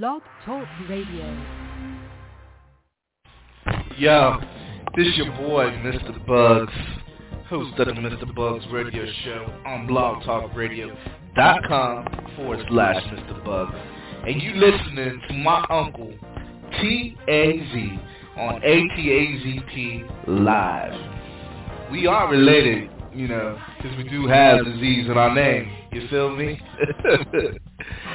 [0.00, 1.26] Blog Talk Radio.
[3.98, 4.40] Yo,
[4.96, 6.26] this your boy, Mr.
[6.26, 6.72] Bugs,
[7.46, 8.34] host of the Mr.
[8.34, 13.44] Bugs Radio Show on blogtalkradio.com forward slash Mr.
[13.44, 13.74] Bugs.
[14.26, 16.14] And you listening to my uncle,
[16.80, 18.00] T-A-Z,
[18.38, 20.98] on ATAZP Live.
[21.90, 25.70] We are related, you know, because we do have disease in our name.
[25.92, 26.58] You feel me?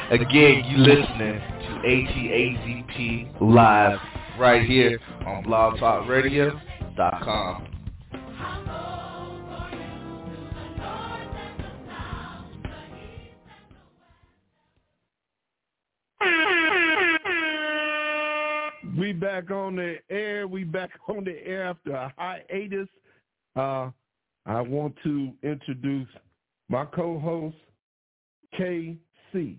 [0.10, 1.40] Again, you listening
[1.84, 4.00] ATAZP Live
[4.40, 7.68] right here on blogtalkradio.com.
[18.98, 20.48] We back on the air.
[20.48, 22.88] We back on the air after a hiatus.
[23.56, 23.92] Uh,
[24.46, 26.08] I want to introduce
[26.70, 27.56] my co-host,
[28.60, 29.58] KC.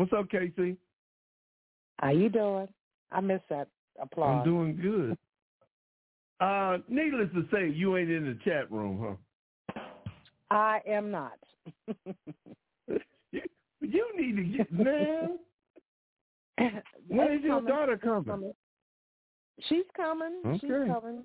[0.00, 0.78] What's up, KC?
[1.98, 2.68] How you doing?
[3.12, 3.68] I miss that
[4.00, 4.38] applause.
[4.38, 5.18] I'm doing good.
[6.40, 9.18] Uh, needless to say, you ain't in the chat room,
[9.74, 9.82] huh?
[10.50, 11.38] I am not.
[11.86, 12.94] you,
[13.82, 15.38] you need to get man.
[17.08, 17.68] When is your coming.
[17.68, 18.24] daughter She's coming?
[18.24, 18.54] coming.
[19.68, 20.40] She's coming.
[20.62, 21.24] She's coming.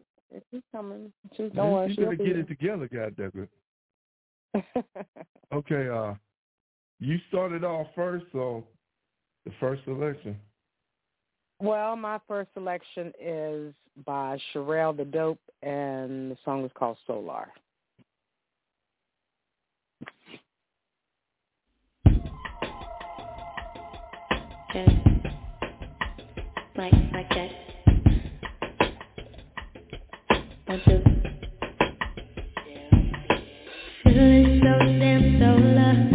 [0.52, 1.14] She's coming.
[1.38, 1.96] She's worry.
[1.98, 3.48] you be get it together, goddamn
[4.54, 4.86] it.
[5.54, 6.16] Okay, uh,
[7.00, 8.64] you started off first, so
[9.46, 10.38] the first selection.
[11.60, 13.74] well, my first selection is
[14.06, 17.48] by Sherelle the Dope, and the song is called Solar.
[24.74, 24.90] Just
[26.76, 27.50] like like that.
[30.66, 31.04] One, two.
[34.04, 36.15] Feeling so damn solar.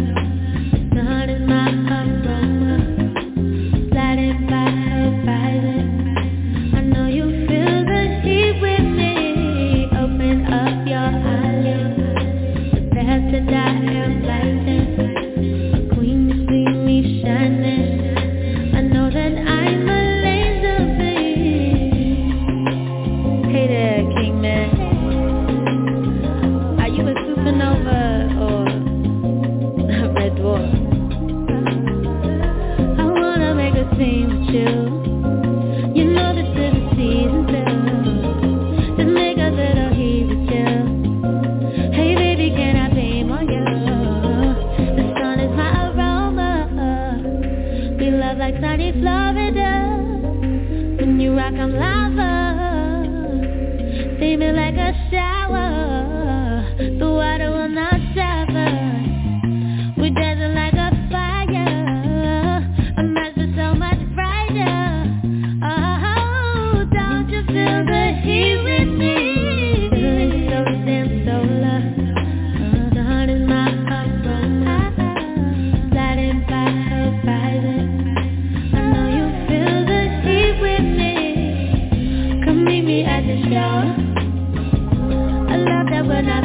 [83.31, 83.33] A
[85.57, 86.43] love that will not.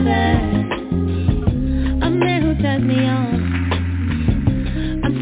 [2.02, 3.34] A man who turns me on.
[5.02, 5.14] I'm.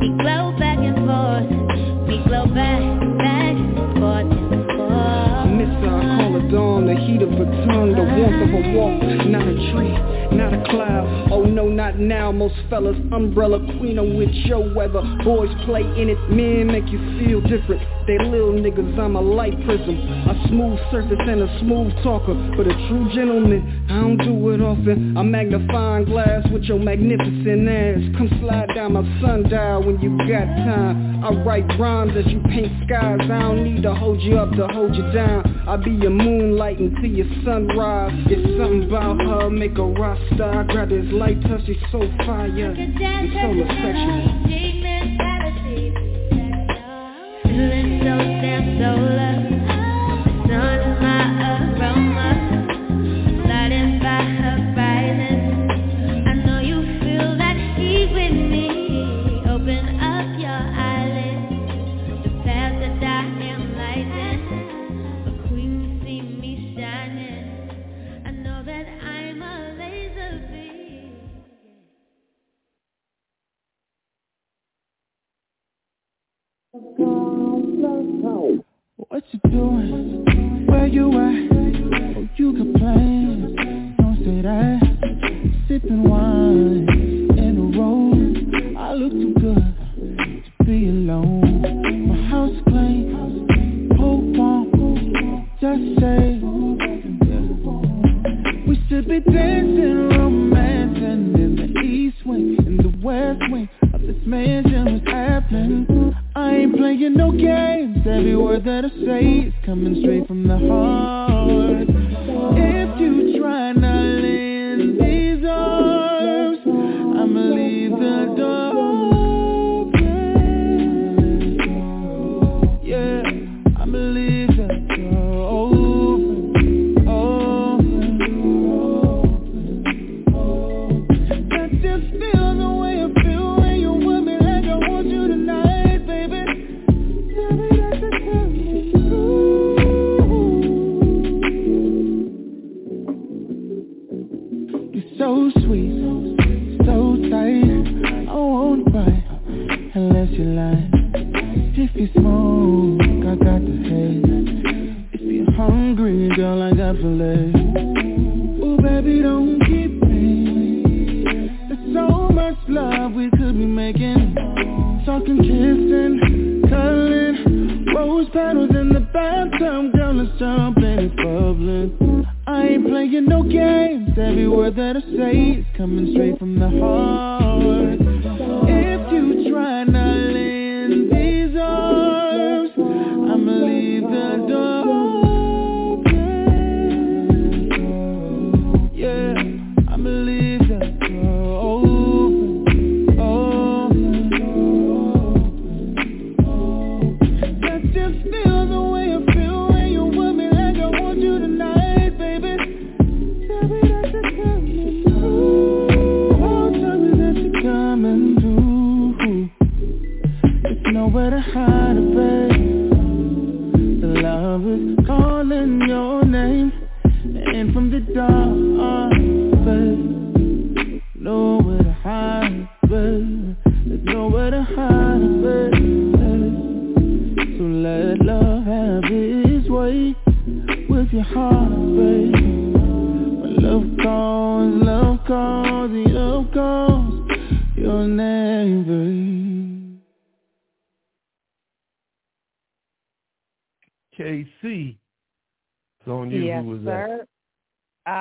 [0.00, 1.48] We glow back and forth.
[2.08, 2.80] We glow back,
[3.18, 4.26] back, and forth.
[5.54, 9.02] Mister, I call it dawn, the heat of a tongue, the warmth of a walk,
[9.26, 9.96] not a tree,
[10.34, 11.28] not a cloud.
[11.30, 12.32] Oh no, not now.
[12.32, 15.02] Most fellas, umbrella queen, I'm with your weather.
[15.24, 17.82] Boys play in it, men make you feel different.
[18.06, 22.34] They little niggas, I'm a light prism, a smooth surface and a smooth talker.
[22.56, 25.16] But a true gentleman, I don't do it often.
[25.16, 28.00] I'm magnifying glass with your magnificent ass.
[28.18, 31.24] Come slide down my sundial when you got time.
[31.24, 33.20] I write rhymes as you paint skies.
[33.22, 35.53] I don't need to hold you up to hold you down.
[35.66, 38.12] I'll be your moonlight until your sunrise.
[38.26, 40.62] It's something about her, make a rock star.
[40.64, 42.74] Grab this light touch, it's so fire.
[42.76, 42.98] It's
[43.32, 44.44] solar sexual.
[47.44, 49.34] Feeling so damn solar.
[50.48, 50.83] Sun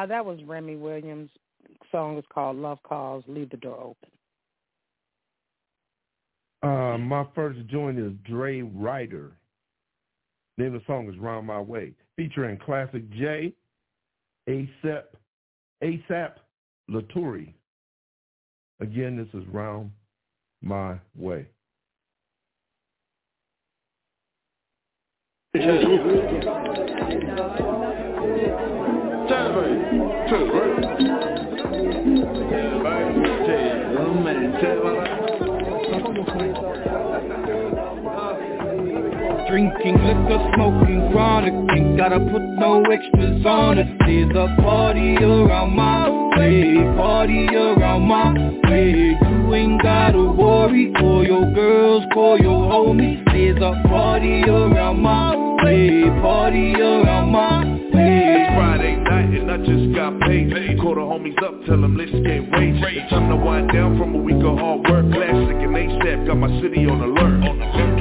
[0.03, 1.29] Uh, that was Remy Williams.
[1.89, 4.09] Song is called "Love Calls." Leave the door open.
[6.61, 9.31] Uh, my first joint is Dre Ryder.
[10.57, 13.53] Name of the song is Round My Way, featuring Classic J,
[14.49, 15.03] ASAP,
[15.81, 16.33] ASAP
[16.89, 17.53] Laturi.
[18.81, 19.89] Again, this is Round
[20.61, 21.47] My Way.
[39.47, 43.85] Drinking liquor, smoking chronic Ain't gotta put no extras on it.
[43.99, 48.33] There's a party around my way Party around my
[48.67, 49.15] way.
[49.21, 53.23] You ain't gotta worry For your girls, for your homies.
[53.25, 57.72] There's a party around my way Party around my way
[58.43, 60.51] It's Friday night and I just got paid.
[60.83, 62.75] Call the homies up, tell them let's get rage.
[62.75, 65.07] It's time to wind down from a week of hard work.
[65.15, 67.39] Classic and ASAP got my city on alert.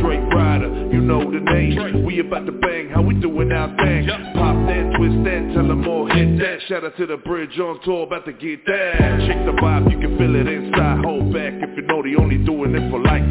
[0.02, 2.02] Dre Rider, you know the name.
[2.04, 4.11] We about to bang, how we doing our thing?
[4.34, 6.58] Pop that, twist that, tell them all hit that.
[6.66, 9.22] Shout out to the bridge on tour, about to get that.
[9.30, 11.04] Check the vibe, you can feel it inside.
[11.06, 13.30] Hold back if you know they only doing it for likes.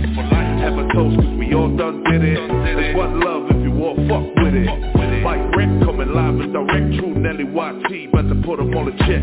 [0.63, 2.39] Have a toast, cause we all done did it.
[2.39, 4.71] That's what love if you all fuck with it.
[5.21, 8.95] Mike Rick coming live and direct, true Nelly YT, about to put them on the
[9.05, 9.21] check.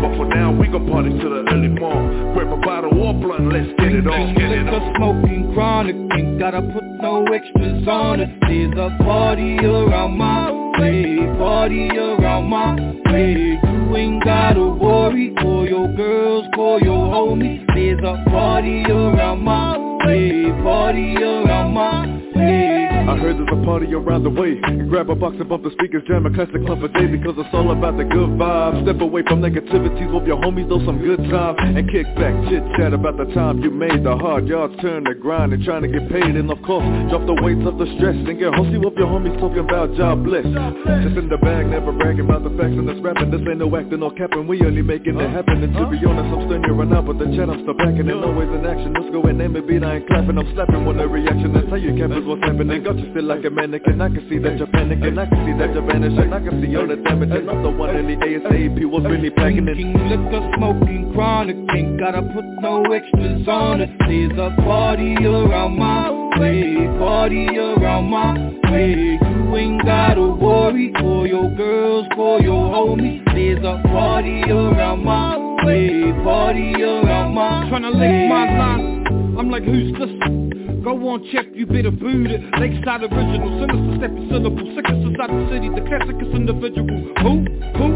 [0.00, 2.34] But for now, we gon' party till the early morn.
[2.34, 4.34] Grab a bottle or blunt, let's get it on.
[4.34, 10.50] Liquor, smoking chronic Ain't gotta put no extras on it There's a party around my
[10.78, 12.74] way Party around my
[13.10, 19.42] way You ain't gotta worry For your girls, for your homies There's a party around
[19.42, 24.58] my way Party around my way I heard there's a party around the way.
[24.90, 27.54] Grab a box and bump the speakers, jam a classic club for day Because it's
[27.54, 28.82] all about the good vibes.
[28.82, 32.66] Step away from negativities, with your homies, know some good time And kick back, chit
[32.74, 35.88] chat about the time you made The hard yards turn to grind and trying to
[35.88, 36.34] get paid.
[36.34, 39.38] And of course, drop the weights of the stress And get hosty with your homies
[39.38, 42.98] talking about job bless Just in the bag, never bragging about the facts and this
[43.06, 45.62] rapping This ain't no acting or capping, we only making it happen.
[45.62, 48.18] And to be honest, I'm still run out, but the chat I'm still backing And
[48.18, 50.42] always in action, let's go and name it beat, I ain't clapping.
[50.42, 53.50] I'm slapping with a reaction, that's how you cappers what's happening you feel like a
[53.50, 56.62] mannequin, I can see that you're panicking I can see that you're vanishing, I can
[56.62, 57.30] see all the damage.
[57.30, 59.74] And I'm the one in the ASAP was really packing it.
[59.74, 63.90] Drinking liquor, smoking chronic Ain't gotta put no extras on it.
[64.06, 68.34] There's a party around my way Party around my
[68.70, 69.18] way.
[69.20, 73.24] You ain't gotta worry for your girls, for your homies.
[73.34, 78.96] There's a party around my way Party around my way Tryna lick my line
[79.38, 80.45] I'm like, who's this?
[80.86, 85.42] Go on, check, you better boot it Lakeside original, sinister, stepping syllable Sickest inside the
[85.50, 86.86] city, the classicest individual
[87.26, 87.42] Who?
[87.74, 87.88] Who?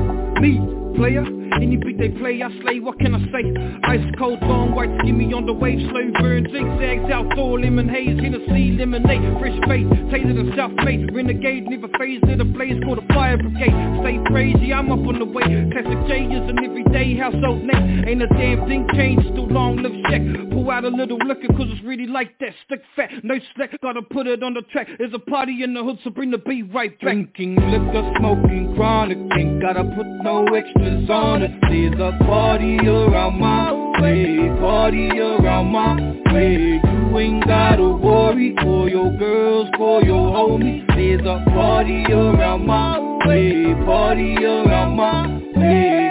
[0.43, 0.59] Me
[0.97, 1.25] player.
[1.61, 3.45] Any beat they play, I slay, what can I say?
[3.85, 8.19] Ice cold, long white, skinny on the wave Slow burn, zigzags, out outdoor, lemon haze
[8.21, 13.07] Hennessy, lemonade, fresh fade Tailored and self-made, renegade Never phased in a blaze, called a
[13.13, 13.75] fire brigade.
[14.01, 15.45] Stay crazy, I'm up on the way.
[15.73, 18.05] Classic J is an everyday household name.
[18.07, 21.67] Ain't a damn thing changed, still long live check Pull out a little liquor, cause
[21.69, 22.55] it's really like that.
[22.65, 24.89] Stick fat, no slack, gotta put it on the track.
[24.99, 27.01] There's a party in the hood, so bring the beat right back.
[27.01, 33.39] Drinking liquor, smoking chronic Ain't gotta put no extra is on There's a party around
[33.41, 35.95] my way Party around my
[36.33, 36.81] way.
[36.83, 40.87] You ain't gotta worry for your girls, for your homies.
[40.89, 46.10] There's a party around my way Party around my way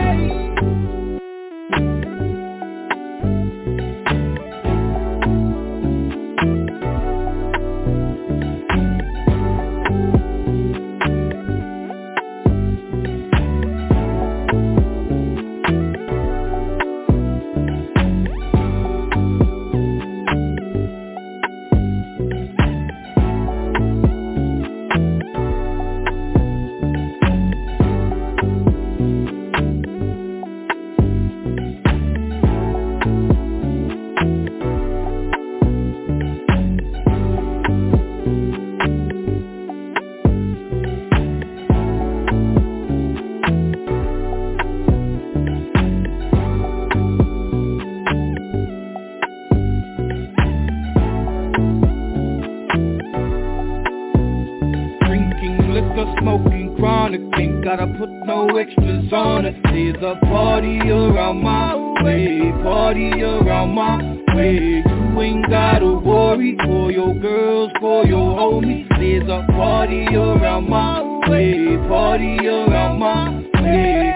[59.99, 63.97] There's a party around my way Party around my
[64.33, 64.81] way.
[64.87, 68.87] You ain't gotta worry for your girls, for your homies.
[68.97, 74.08] There's a party around my way Party around my way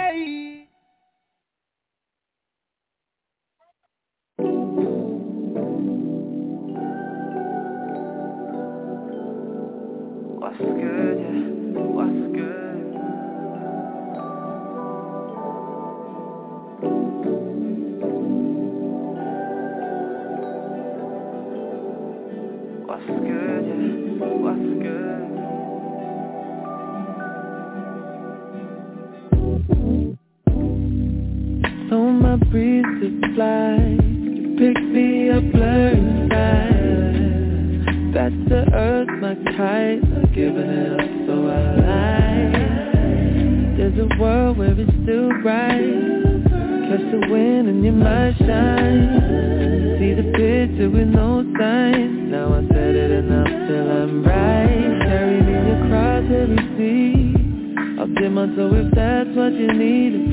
[59.69, 60.32] I've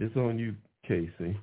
[0.00, 0.54] It's on you,
[0.88, 1.36] KC.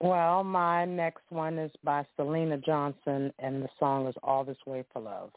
[0.00, 4.84] Well, my next one is by Selena Johnson, and the song is All This Way
[4.92, 5.30] for Love.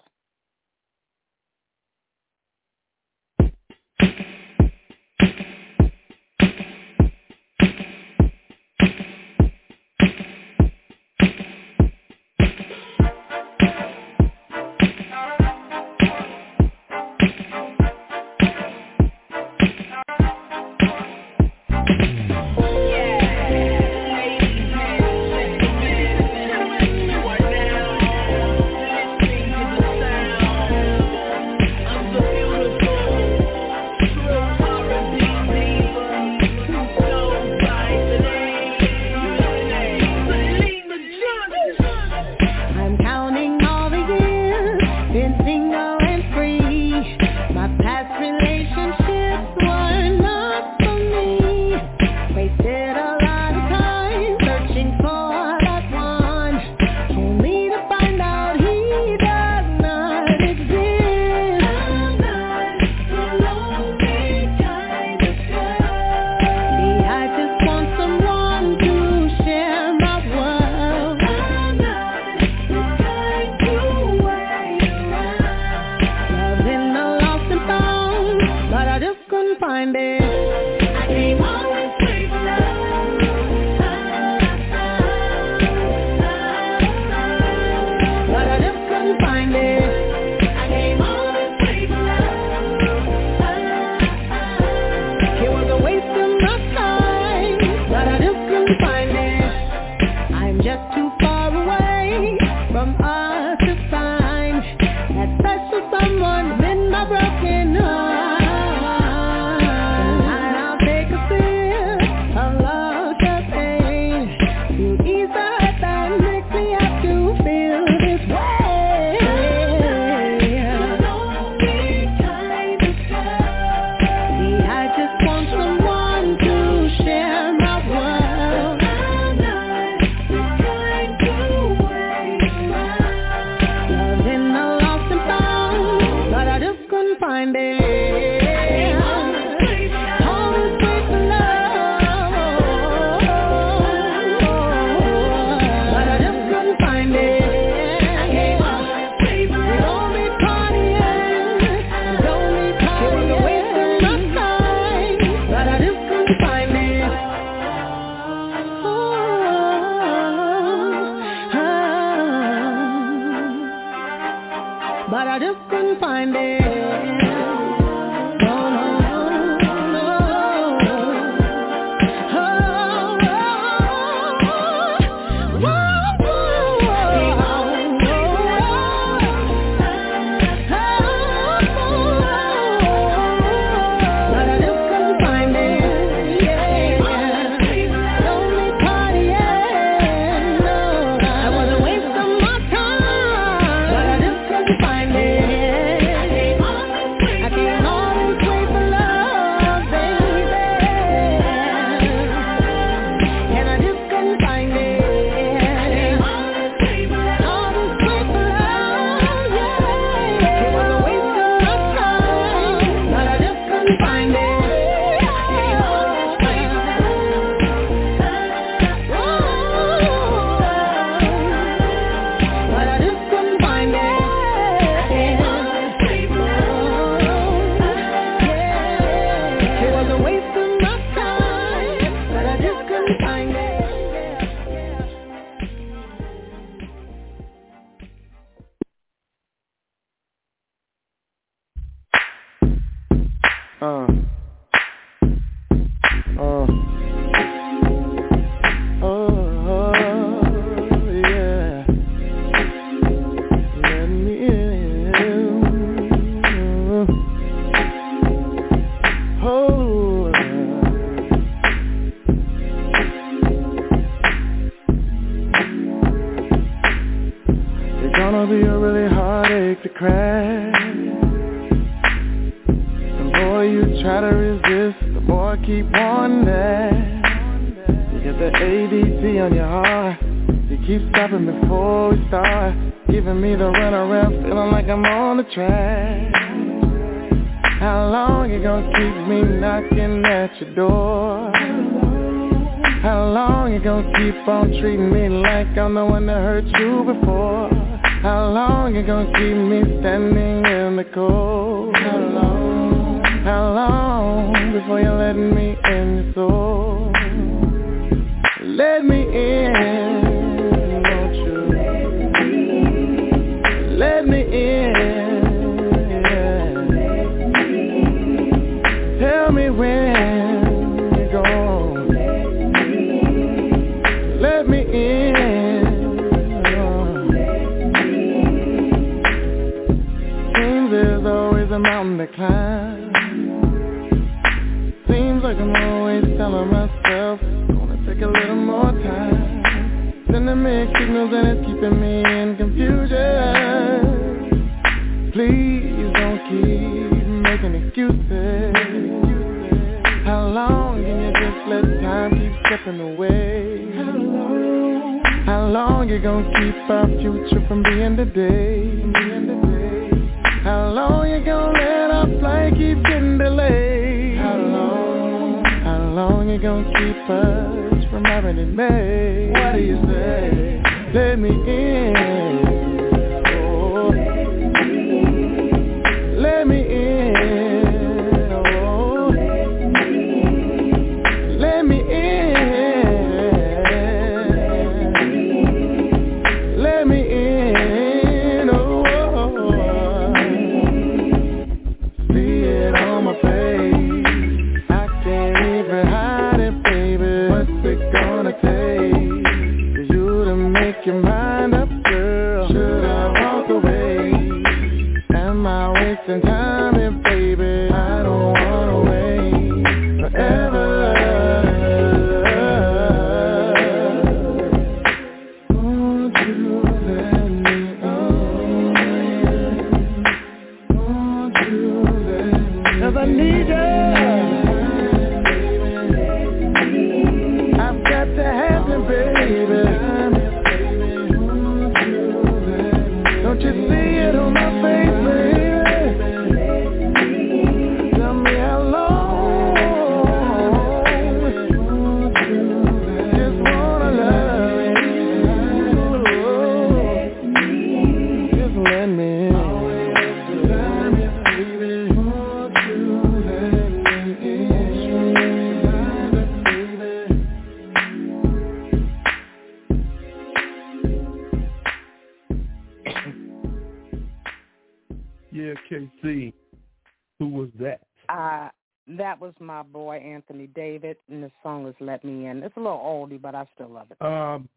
[473.38, 474.21] But I still love it.
[474.23, 474.67] Um,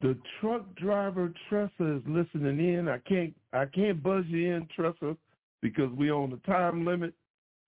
[0.00, 2.88] the truck driver Tressa is listening in.
[2.88, 5.16] I can't I can't buzz you in, Tressa,
[5.62, 7.14] because we're on the time limit.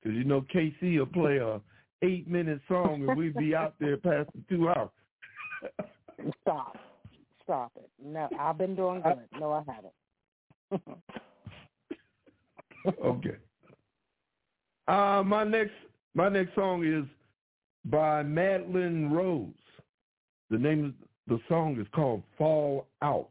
[0.02, 1.60] Because you know KC will play a
[2.02, 4.90] eight minute song and we'd be out there past the two hours.
[6.42, 6.76] Stop.
[7.42, 7.88] Stop it.
[8.04, 9.40] No, I've been doing good.
[9.40, 10.98] No, I haven't.
[13.04, 13.36] okay.
[14.88, 15.72] Uh, my next
[16.14, 17.04] my next song is
[17.90, 19.48] by Madeline Rose.
[20.50, 20.92] The name of
[21.28, 23.30] the song is called Fall Out.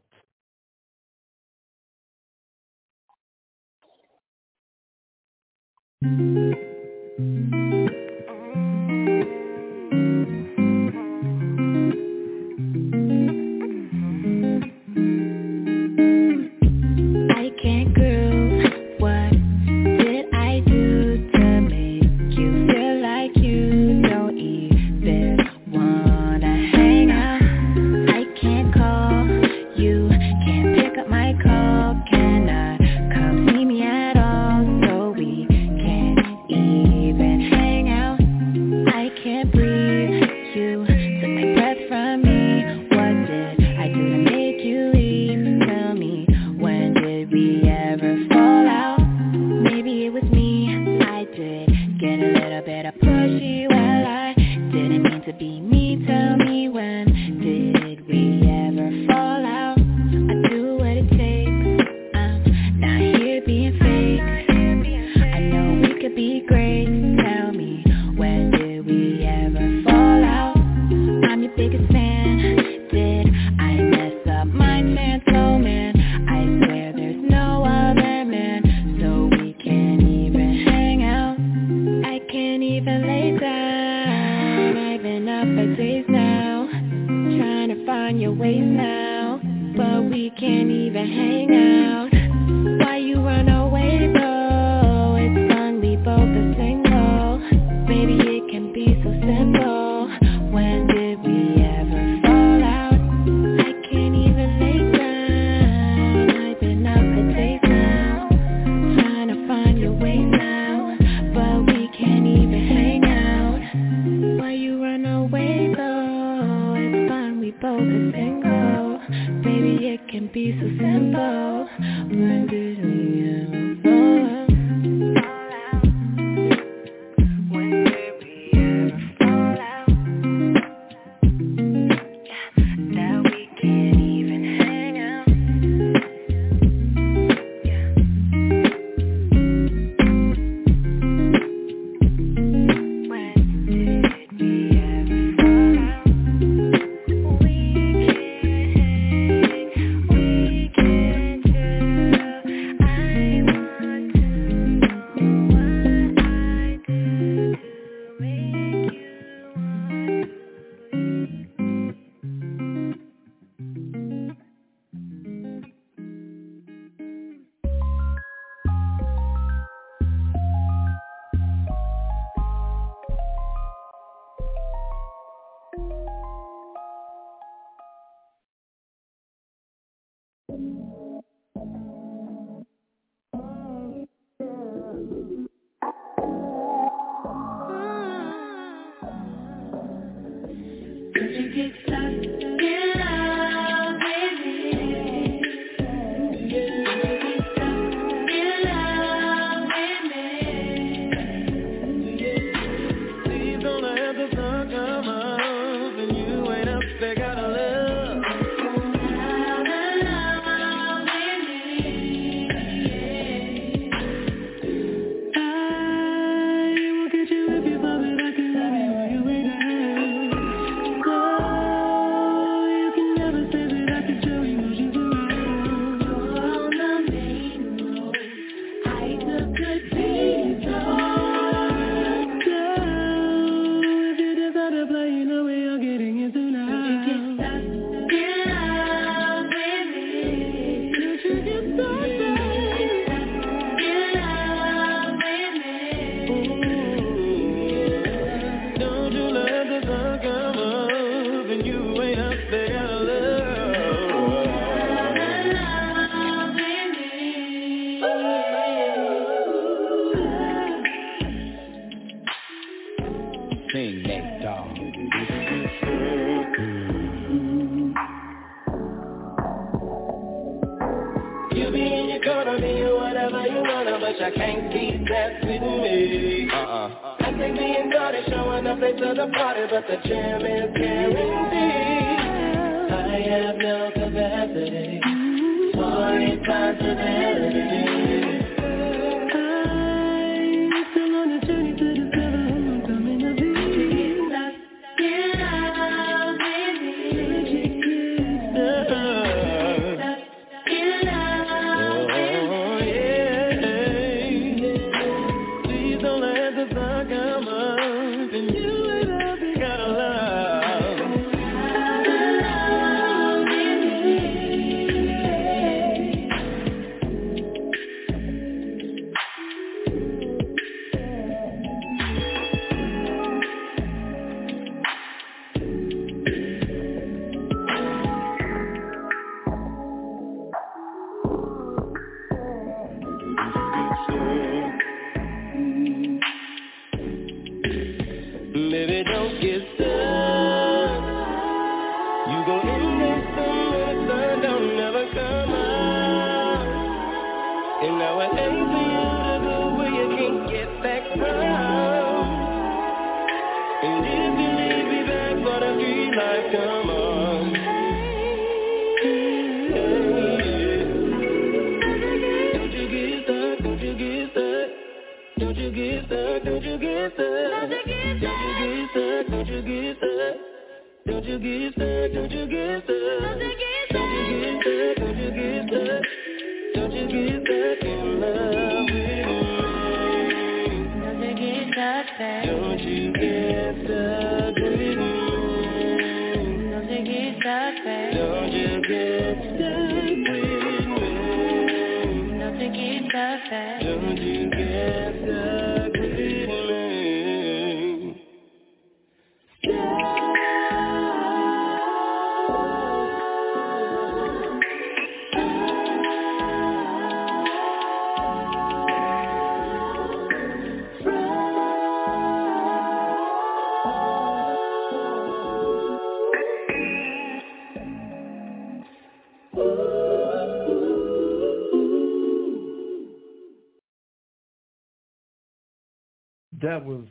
[426.76, 427.06] That was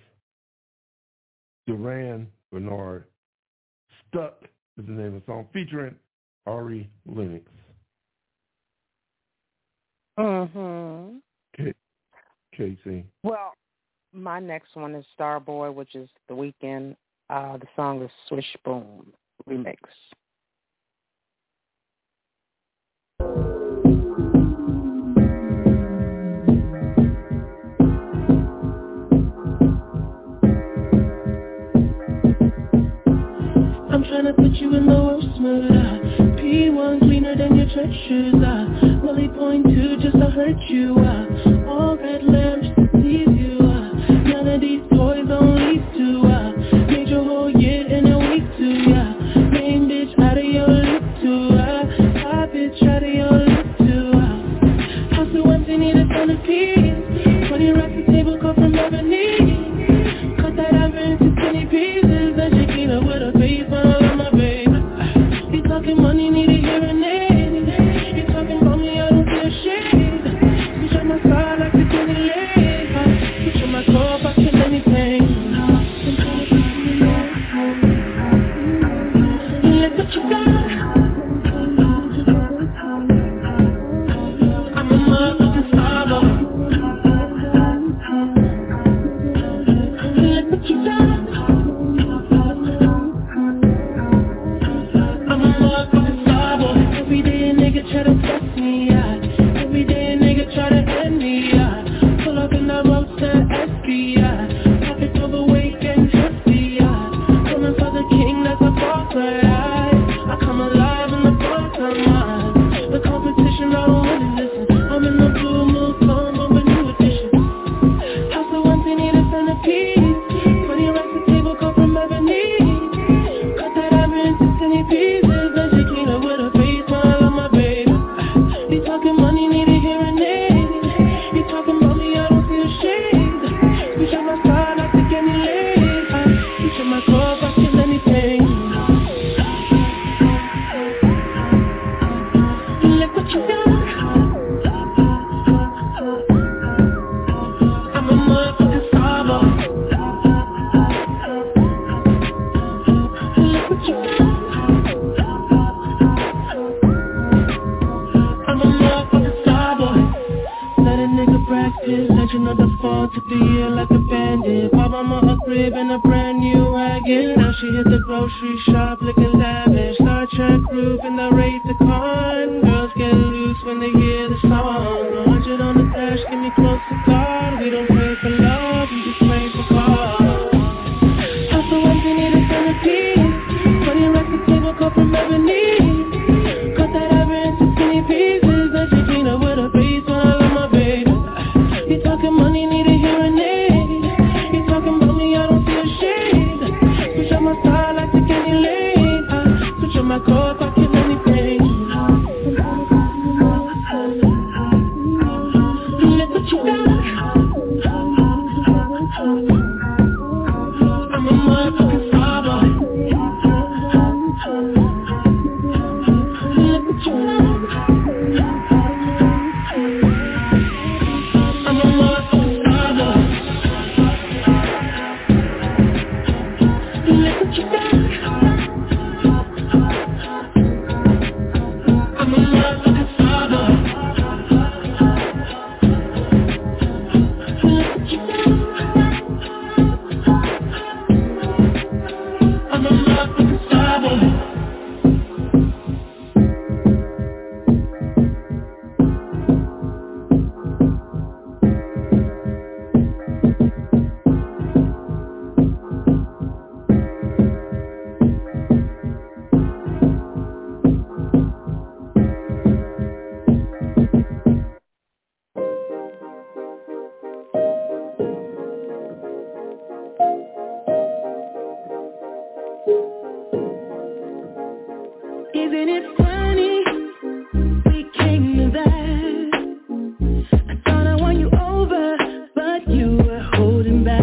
[1.66, 3.06] Durand Bernarr.
[4.08, 4.44] Stuck
[4.78, 5.96] is the name of the song featuring
[6.46, 7.46] Ari Lennox.
[10.20, 11.18] Mm-hmm.
[11.58, 11.74] K-
[12.56, 13.06] KC.
[13.24, 13.54] Well,
[14.14, 16.96] my next one is Starboy, which is The Weeknd.
[17.32, 19.14] Uh, the song is Swish Boom
[38.08, 39.02] shoes uh.
[39.04, 41.35] Really point to just to hurt you uh.
[80.14, 80.65] you got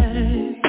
[0.03, 0.62] back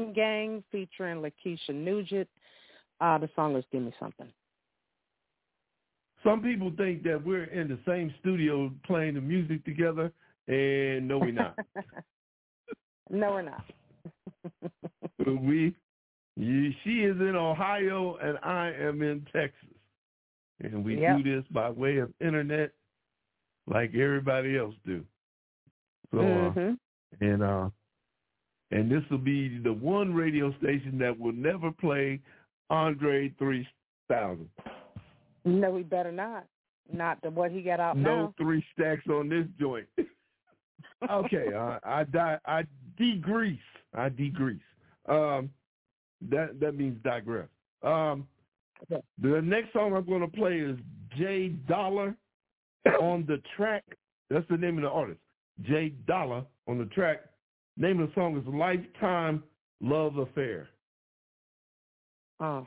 [0.00, 2.28] was Gang featuring Lakeisha Nugent.
[3.00, 4.32] Uh, the song was Give Me Something.
[6.24, 10.12] Some people think that we're in the same studio playing the music together,
[10.46, 11.56] and no, we're not.
[13.10, 13.64] no, we're not.
[15.26, 15.74] we,
[16.36, 19.76] you, she is in Ohio, and I am in Texas,
[20.60, 21.18] and we Yep.
[21.18, 22.70] do this by way of internet,
[23.66, 25.04] like everybody else do.
[26.12, 26.78] So, uh, Mhm.
[27.20, 27.70] and uh,
[28.72, 32.20] and this will be the one radio station that will never play
[32.70, 33.66] Andre three
[34.08, 34.48] thousand.
[35.44, 36.46] No, we better not.
[36.92, 38.34] Not the what he got out No now.
[38.38, 39.86] three stacks on this joint.
[41.10, 42.64] okay, uh, I di- I
[42.98, 43.58] degrease.
[43.94, 44.60] I degrease.
[45.08, 45.50] Um,
[46.30, 47.48] that that means digress.
[47.82, 48.26] Um,
[48.88, 50.78] the next song I'm going to play is
[51.16, 52.16] Jay Dollar
[53.00, 53.84] on the track.
[54.30, 55.20] That's the name of the artist.
[55.62, 57.20] Jay Dollar on the track.
[57.76, 59.42] Name of the song is Lifetime
[59.80, 60.68] Love Affair.
[62.38, 62.66] Oh.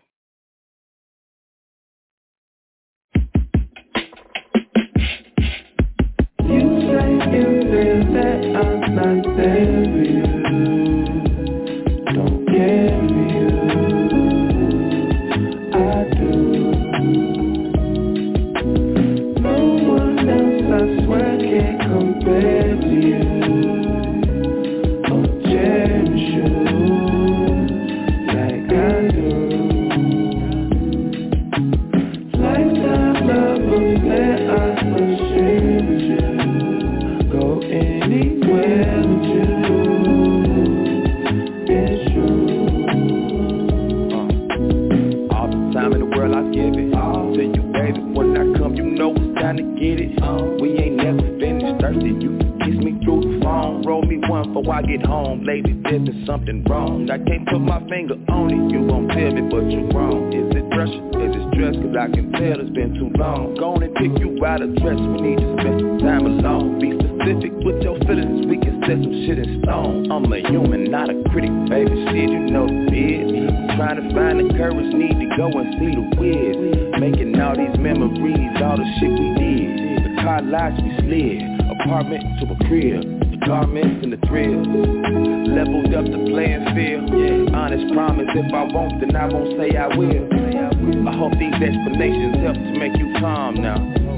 [6.43, 10.44] You say you feel that I'm not there
[54.97, 55.43] get home.
[55.43, 57.09] Lady, there's something wrong.
[57.09, 58.71] I can't put my finger on it.
[58.71, 60.31] You gon' tell me, but you wrong.
[60.31, 61.03] Is it pressure?
[61.19, 61.75] Is it stress?
[61.75, 63.55] Cause I can tell it's been too long.
[63.55, 64.99] Go on and pick you out a dress.
[64.99, 66.79] We need to spend some time alone.
[66.79, 68.47] Be specific with your feelings.
[68.47, 70.11] We can set some shit in stone.
[70.11, 71.95] I'm a human, not a critic, baby.
[72.11, 73.75] Shit, you know the biz.
[73.75, 76.55] Trying to find the courage, need to go and see the wiz.
[76.99, 80.07] Making all these memories, all the shit we did.
[80.07, 81.43] The car lots we slid,
[81.83, 83.14] apartment to a crib.
[83.45, 84.65] Garments and the thrills.
[85.47, 87.53] Leveled up the playing field.
[87.53, 90.25] Honest promise, if I won't, then I won't say I will.
[91.07, 93.77] I hope these explanations help to make you calm now.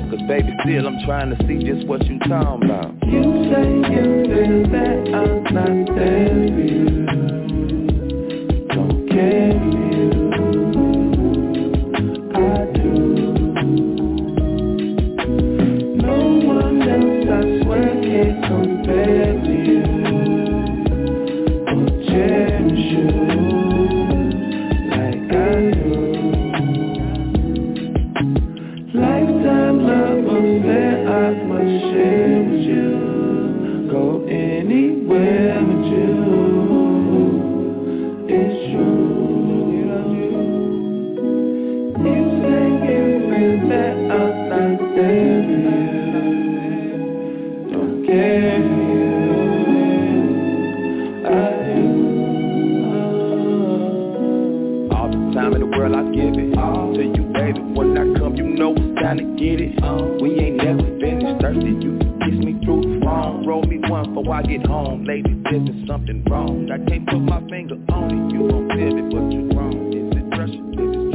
[0.10, 2.96] Cause baby, still I'm trying to see just what you talking about.
[3.06, 7.06] You say you feel that I'm not there for you.
[8.72, 9.87] Don't care
[60.22, 61.72] We ain't never finished thirsty.
[61.80, 65.06] You kiss me through the phone, roll me one before I get home.
[65.06, 66.70] Lady, there's something wrong.
[66.72, 68.34] I can't put my finger on it.
[68.34, 69.94] You gon' tell it, but you wrong.
[69.94, 70.64] Is it pressure?
[70.76, 71.07] Is it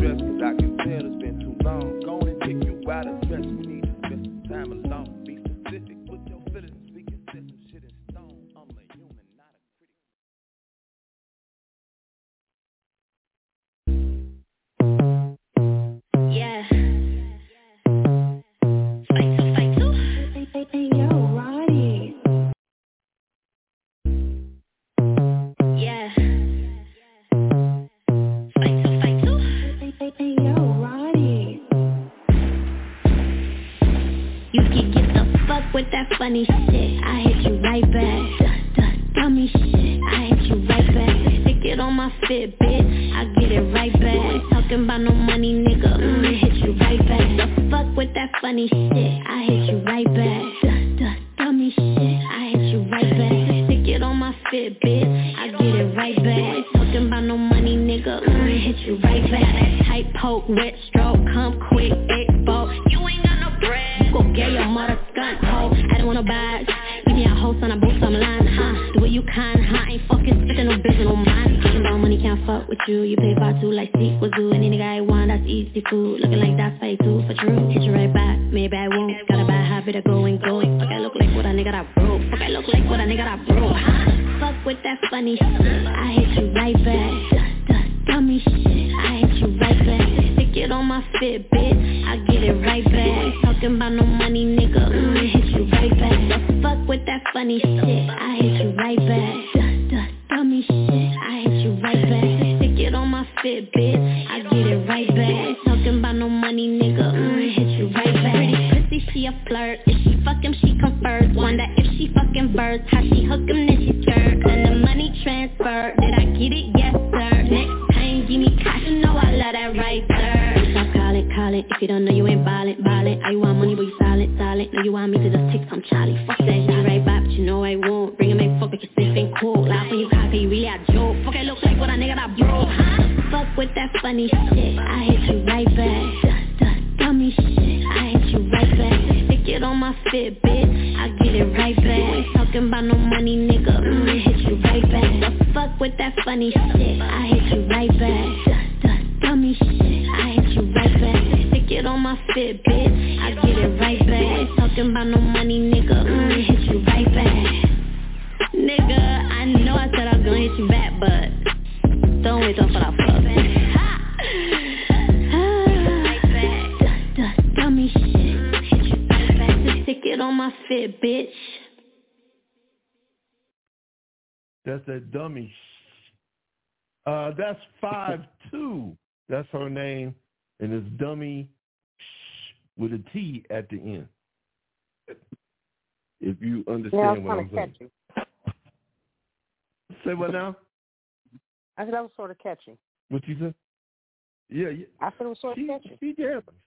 [194.52, 194.84] Yeah, yeah.
[195.00, 195.68] I said it was so she.
[195.98, 196.14] She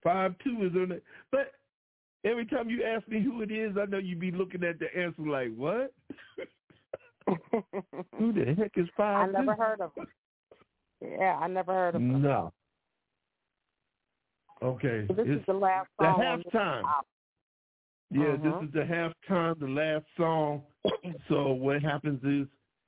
[0.03, 1.51] five two is on it, but
[2.23, 4.87] every time you ask me who it is, I know you'd be looking at the
[4.97, 5.93] answer like, what?
[8.17, 9.29] who the heck is five?
[9.29, 9.61] I never two?
[9.61, 10.07] heard of him.
[11.01, 12.21] Yeah, I never heard of him.
[12.21, 12.51] No.
[14.63, 15.05] Okay.
[15.07, 16.17] So this it's is the last song.
[16.17, 16.83] The halftime.
[18.11, 18.37] The yeah, uh-huh.
[18.37, 18.65] this mm-hmm.
[18.65, 18.79] is the
[19.29, 20.63] halftime, the last song.
[21.29, 22.47] so what happens is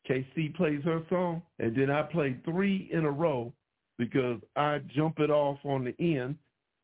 [0.10, 3.54] KC plays her song, and then I play three in a row
[3.98, 6.36] because I jump it off on the end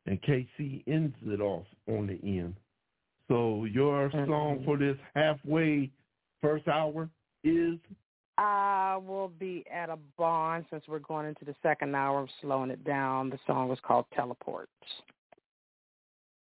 [0.05, 2.55] and KC ends it off on the end.
[3.27, 4.29] So your mm-hmm.
[4.29, 5.89] song for this halfway
[6.41, 7.09] first hour
[7.43, 7.79] is?
[8.37, 12.21] I will be at a barn since we're going into the second hour.
[12.21, 13.29] of slowing it down.
[13.29, 14.69] The song was called Teleports.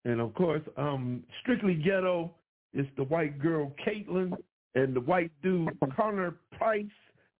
[0.04, 2.32] And of course, um, Strictly Ghetto
[2.72, 4.32] It's the white girl Caitlin
[4.74, 6.84] and the white dude Connor Price.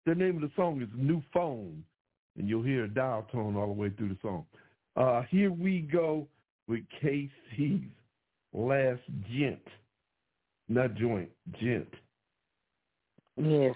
[0.05, 1.83] The name of the song is New Phone
[2.37, 4.45] and you'll hear a dial tone all the way through the song.
[4.97, 6.26] Uh, here we go
[6.68, 7.82] with KC's
[8.53, 9.61] last gent,
[10.68, 11.30] not joint,
[11.61, 11.89] gent.
[13.37, 13.74] Yes.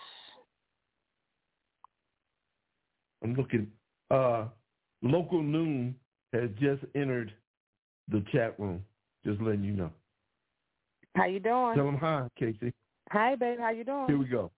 [3.23, 3.67] I'm looking.
[4.11, 4.47] Uh,
[5.03, 5.95] Local Noon
[6.33, 7.33] has just entered
[8.09, 8.83] the chat room.
[9.25, 9.91] Just letting you know.
[11.15, 11.75] How you doing?
[11.75, 12.73] Tell them hi, Casey.
[13.11, 13.59] Hi, babe.
[13.59, 14.07] How you doing?
[14.07, 14.51] Here we go.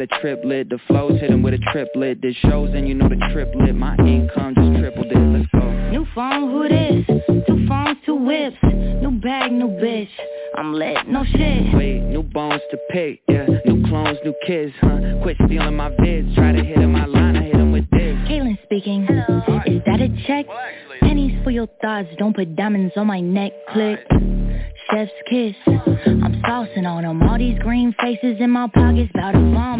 [0.00, 2.22] had a triplet, the flows hit him with a triplet.
[2.22, 5.90] This shows and you know the triplet, my income just tripled it, let's go.
[5.90, 7.06] New phone, who this?
[7.46, 10.08] Two phones, two whips, new bag, new bitch.
[10.56, 11.74] I'm lit, no shit.
[11.74, 13.46] Wait, new bones to pick, yeah.
[13.66, 14.98] New clones, new kids, huh?
[15.22, 18.16] Quit stealing my vids, try to hit him my line, I hit him with this.
[18.28, 19.06] Kaylin speaking.
[19.06, 19.60] Hello.
[19.66, 20.48] Is that a check?
[20.48, 20.58] Well,
[21.00, 24.00] Pennies for your thoughts, don't put diamonds on my neck, click.
[24.90, 25.54] Chef's kiss.
[25.66, 27.22] I'm saucing on them.
[27.22, 29.79] All these green faces in my pockets, Bout to bomb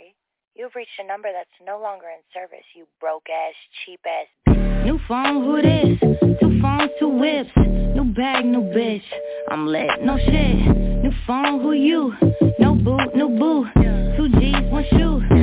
[0.61, 4.85] You've reached a number that's no longer in service, you broke ass, cheap ass bitch.
[4.85, 5.99] New phone, who this?
[6.39, 7.49] Two phones, two whips.
[7.95, 9.01] New bag, new bitch.
[9.49, 11.03] I'm lit, no shit.
[11.03, 12.13] New phone, who you?
[12.59, 13.65] No boot, no boo.
[14.15, 15.40] Two G's, one shoe.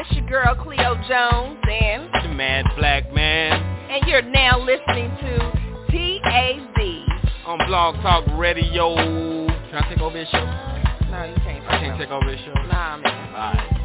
[0.00, 3.52] Hey, this your girl Cleo Jones and the Mad Black Man.
[3.90, 5.38] And you're now listening to
[5.90, 8.94] TAZ on Blog Talk Radio.
[8.94, 10.44] Can I take over this show?
[11.10, 11.64] No, you can't.
[11.68, 12.54] I can't take over this show.
[12.68, 13.34] Nah, man.
[13.34, 13.79] All right.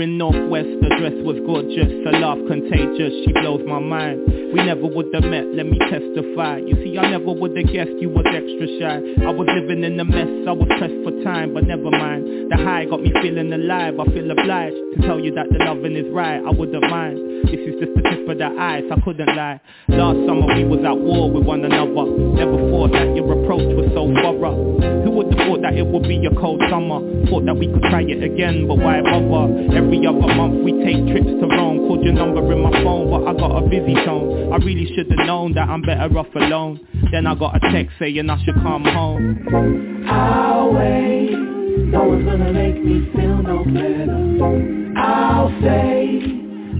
[0.00, 4.39] In Northwest, the dress was gorgeous, her laugh contagious, she blows my mind.
[4.50, 6.58] We never would have met, let me testify.
[6.58, 8.98] You see, I never would have guessed you was extra shy.
[9.22, 12.50] I was living in a mess, I was pressed for time, but never mind.
[12.50, 15.94] The high got me feeling alive, I feel obliged to tell you that the loving
[15.94, 17.46] is right, I wouldn't mind.
[17.46, 19.60] This is just the tip of the ice, I couldn't lie.
[19.88, 22.10] Last summer we was at war with one another.
[22.34, 25.04] Never thought that your approach was so far thorough.
[25.04, 27.00] Who would have thought that it would be a cold summer?
[27.28, 29.50] Thought that we could try it again, but why bother?
[29.74, 33.26] Every other month we take trips to Rome Called your number in my phone but
[33.26, 36.80] I got a busy tone I really should've known that I'm better off alone.
[37.12, 40.06] Then I got a text saying I should come home.
[40.08, 44.98] I'll wait No one's gonna make me feel no better.
[44.98, 46.20] I'll say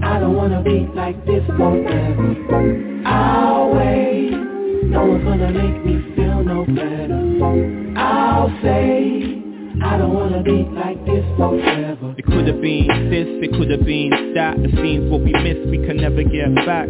[0.03, 3.03] I don't wanna be like this forever.
[3.05, 7.99] I'll wait No one's gonna make me feel no better.
[7.99, 9.40] I'll say
[9.83, 12.13] I don't wanna be like this forever.
[12.17, 14.61] It could have been this, it could have been that.
[14.61, 16.87] The scenes what we missed, we can never get back.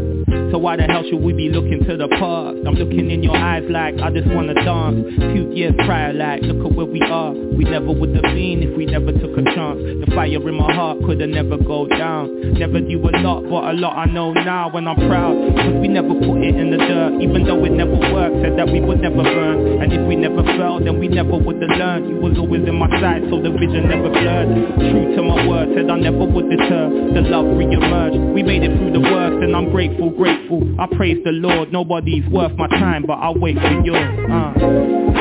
[0.51, 2.59] So why the hell should we be looking to the past?
[2.67, 5.07] I'm looking in your eyes like I just wanna dance.
[5.31, 7.31] Two years prior like, look at where we are.
[7.31, 9.79] We never would have been if we never took a chance.
[10.03, 12.59] The fire in my heart could have never go down.
[12.59, 15.35] Never knew a lot, but a lot I know now when I'm proud.
[15.55, 18.35] Cause we never put it in the dirt, even though it never worked.
[18.43, 21.61] Said that we would never burn, and if we never fell Then we never would
[21.61, 22.09] have learned.
[22.09, 24.49] You was always in my sight, so the vision never blurred.
[24.81, 26.89] True to my word, said I never would deter.
[27.13, 31.17] The love re-emerged, we made it through the worst And I'm grateful, grateful, I praise
[31.23, 34.01] the Lord Nobody's worth my time, but I'll wait for yours
[34.31, 34.53] uh.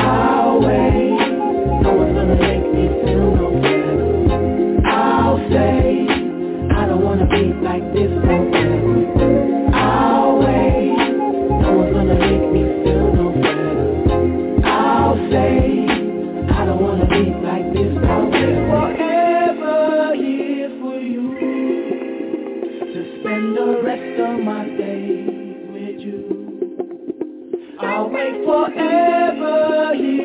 [0.01, 1.21] I'll wait,
[1.85, 4.87] no one's gonna make me feel no better.
[4.87, 6.07] I'll say,
[6.75, 8.90] I don't wanna be like this forever
[24.43, 25.27] my days
[25.71, 26.77] with you.
[27.79, 30.20] I'll wait forever here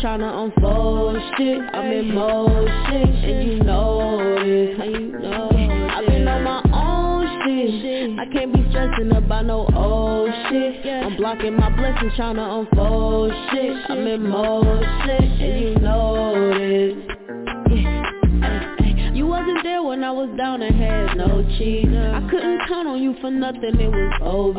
[0.00, 1.58] blessings unfold shit.
[1.72, 4.78] I'm in motion, and you know this.
[4.80, 5.48] And you know
[5.90, 8.18] I've been on my own shit.
[8.18, 10.86] I can't be stressing about no old shit.
[10.86, 13.90] I'm blocking my blessings tryna unfold shit.
[13.90, 17.18] I'm in motion, and you know this.
[19.16, 21.88] You wasn't there when I was down and had no cheese.
[21.88, 24.58] I couldn't count on you for nothing, it was OB.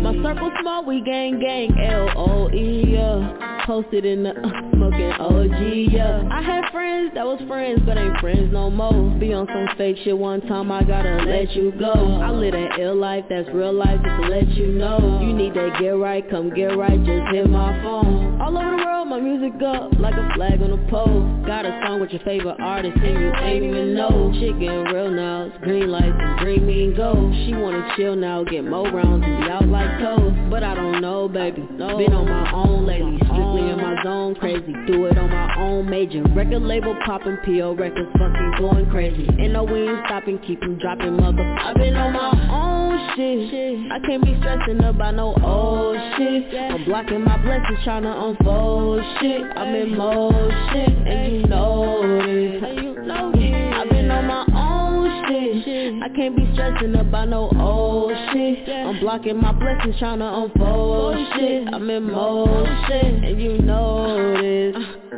[0.00, 3.62] My circle small, we gang gang, L-O-E, yeah.
[3.66, 6.28] Posted in the uh, smoking OG, yeah.
[6.30, 9.18] I had friends that was friends, but ain't friends no more.
[9.18, 11.92] Be on some fake shit one time, I gotta let you go.
[11.92, 15.20] I live that ill life, that's real life, just to let you know.
[15.22, 18.40] You need that get right, come get right, just hit my phone.
[18.40, 21.42] All over the world, my music up like a flag on a pole.
[21.44, 24.30] Got a song with your favorite artist and you ain't even know.
[24.32, 27.34] Chicken real now, it's green lights and green mean gold.
[27.34, 30.32] She wanna chill now, get more rounds and be out like toes.
[30.48, 31.62] But I don't know, baby.
[31.62, 34.72] Been on my own lately, strictly in my zone, crazy.
[34.86, 36.22] Do it on my own major.
[36.30, 39.26] Record label popping, PO records fucking going crazy.
[39.26, 41.42] And no we ain't stopping, keep keep 'em dropping, mother.
[41.42, 43.90] I've been on my own shit.
[43.90, 46.54] I can't be stressing about no old shit.
[46.54, 49.42] I'm blocking my blessings trying to unfold shit.
[49.56, 52.62] I'm in motion, and you know this.
[52.64, 53.74] And you know this.
[53.74, 56.02] I've been on my own shit.
[56.02, 58.68] I can't be stressing about no old shit.
[58.68, 61.68] I'm blocking my blessings trying to unfold shit.
[61.72, 64.76] I'm in motion, and you know this.
[64.76, 65.10] Uh.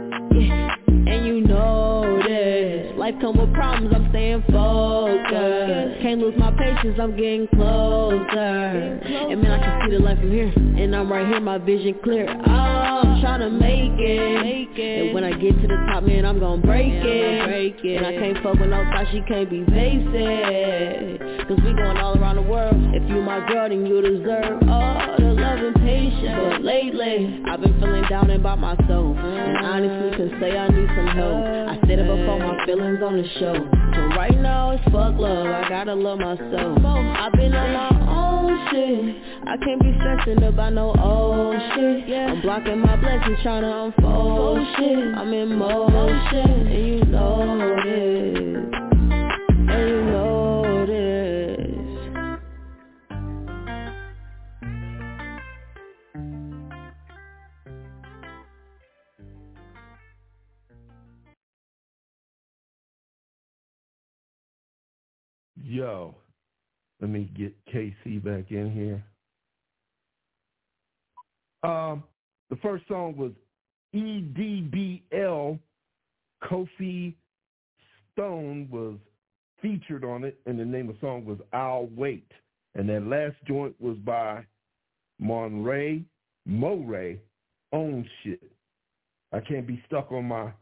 [0.88, 1.91] And you know.
[3.02, 6.02] Life come with problems, I'm staying focused.
[6.02, 8.30] Can't lose my patience, I'm getting closer.
[8.30, 11.98] And man, I can see the light from here, and I'm right here, my vision
[12.04, 12.28] clear.
[12.30, 14.78] Oh, I'm trying to make it.
[14.78, 17.96] And when I get to the top, man, I'm gonna break it.
[17.96, 21.18] And I can't fuck with no thought, she can't be basic.
[21.48, 22.76] Cause we going all around the world.
[22.94, 26.38] If you my girl, then you deserve all the love and patience.
[26.38, 29.16] But lately, I've been feeling down and by myself.
[29.18, 31.42] And honestly, can say I need some help.
[31.72, 33.54] I said it before, my feelings on the show.
[33.94, 36.78] So right now it's fuck love, I gotta love myself.
[36.84, 39.16] I've been on my own shit.
[39.46, 42.08] I can't be stressing about no old shit.
[42.08, 42.32] Yeah.
[42.32, 45.14] I'm blocking my blessings, trying to unfold shit.
[45.16, 48.81] I'm in motion, and you know this.
[67.02, 69.04] Let me get KC back in here.
[71.68, 72.04] Um,
[72.48, 73.32] the first song was
[73.94, 75.58] EDBL.
[76.44, 77.14] Kofi
[78.12, 78.96] Stone was
[79.60, 82.30] featured on it, and the name of the song was I'll Wait.
[82.76, 84.44] And that last joint was by
[85.18, 86.04] Monray,
[86.46, 87.18] Moray,
[87.72, 88.42] Own Shit.
[89.32, 90.52] I can't be stuck on my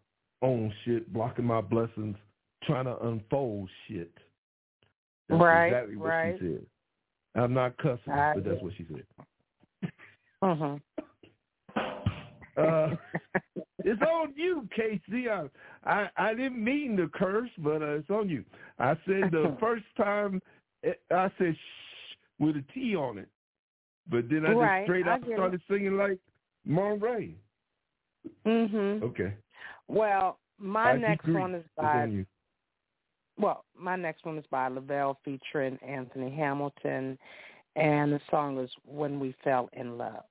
[0.43, 2.16] own shit, blocking my blessings,
[2.64, 4.12] trying to unfold shit.
[5.31, 6.37] That's Right, exactly what right.
[6.41, 6.66] she said.
[7.37, 9.05] I'm not cussing, I but that's what she said.
[10.43, 10.78] Uh-huh.
[12.57, 12.91] Uh,
[13.85, 15.28] it's on you, KC.
[15.28, 15.49] I,
[15.85, 18.43] I I didn't mean to curse, but uh, it's on you.
[18.78, 20.41] I said the first time
[20.83, 23.28] eh, I said shh with a T on it,
[24.11, 25.35] but then I Right, just straight out get it.
[25.35, 26.18] started singing like
[26.64, 27.35] Monray.
[28.47, 29.03] Mhm.
[29.03, 29.35] Okay.
[29.89, 31.43] Well, my I next agree.
[31.43, 32.24] one is by.
[33.41, 37.18] Well, my next one is by Lavelle featuring Anthony Hamilton,
[37.76, 40.24] and the song is "When We Fell in Love."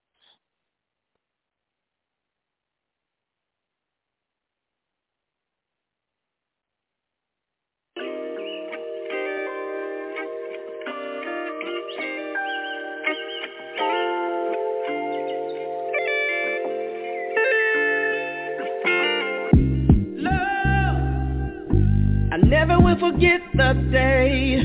[22.99, 24.57] Forget the day.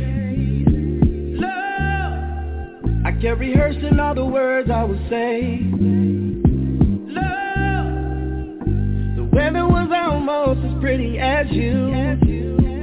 [1.38, 2.12] Love,
[3.04, 5.60] I kept rehearsing all the words I would say.
[7.08, 7.86] Love,
[9.16, 11.92] the weather was almost as pretty as you.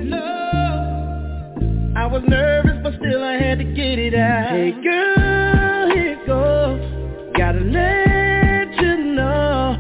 [0.10, 4.52] Love, I was nervous, but still I had to get it out.
[4.52, 6.80] Hey girl, here goes.
[7.38, 9.76] Gotta let you know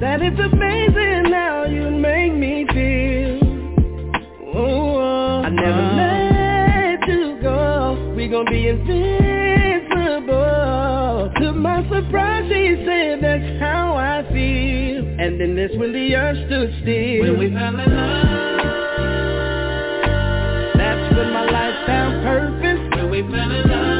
[0.00, 2.57] that it's amazing how you make me
[8.44, 8.50] go.
[8.50, 10.32] We gon' be invincible.
[11.40, 15.06] To my surprise, she said that's how I feel.
[15.18, 17.20] And then that's when the earth stood still.
[17.22, 18.26] When we fell in love.
[20.76, 22.80] That's when my life found purpose.
[22.96, 23.98] When we fell in love.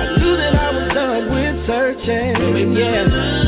[0.00, 2.32] I knew that I was done with searching.
[2.38, 3.41] When we yeah.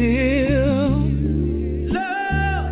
[0.00, 1.10] Still?
[1.92, 2.66] Love.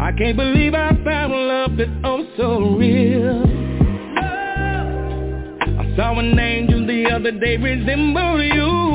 [0.00, 3.40] I can't believe I found love that's oh so real.
[4.14, 4.88] Love.
[5.78, 8.88] I saw an angel the other day resemble you.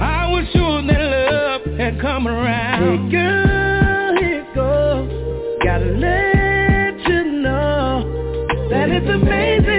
[0.00, 2.82] I was sure that love had come around.
[2.82, 5.08] Hey girl, here goes.
[5.64, 9.71] Gotta let you know that it's amazing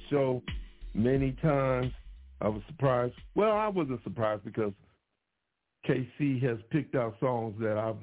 [0.00, 0.42] He's been on my show
[0.94, 1.92] many times.
[2.40, 3.14] I was surprised.
[3.34, 4.72] Well, I wasn't surprised because
[5.86, 7.98] KC has picked out songs that I'm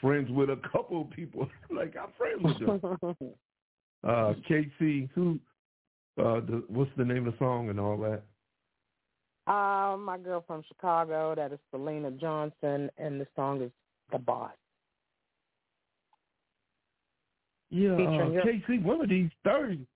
[0.00, 1.48] friends with a couple of people.
[1.70, 2.58] like I'm friends with
[3.00, 3.14] them.
[4.04, 5.38] uh, KC, who?
[6.18, 8.22] Uh, the, what's the name of the song and all that?
[9.50, 13.70] Uh, my girl from Chicago, that is Selena Johnson, and the song is
[14.12, 14.52] The Boss.
[17.70, 19.86] Yeah, uh, KC, one of these Thursdays,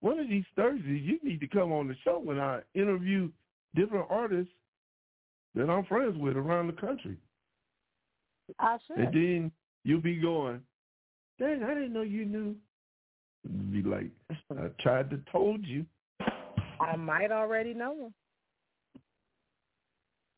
[0.00, 3.30] one of these Thursdays, you need to come on the show when I interview
[3.74, 4.52] different artists
[5.54, 7.16] that I'm friends with around the country.
[8.58, 8.98] I should.
[8.98, 9.52] And then
[9.84, 10.60] you'll be going,
[11.38, 12.56] dang, I didn't know you knew.
[13.44, 14.10] And be like,
[14.50, 15.84] I tried to told you.
[16.80, 18.14] I might already know him.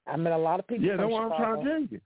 [0.06, 2.00] I met a lot of people Yeah, that's what I'm trying to tell you.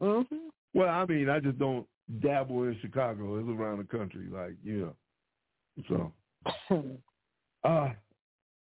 [0.00, 0.36] Mm-hmm.
[0.72, 1.86] Well, I mean, I just don't
[2.22, 3.38] dabble in Chicago.
[3.38, 4.94] It's around the country, like, you know.
[5.88, 6.12] So,
[7.64, 7.88] uh,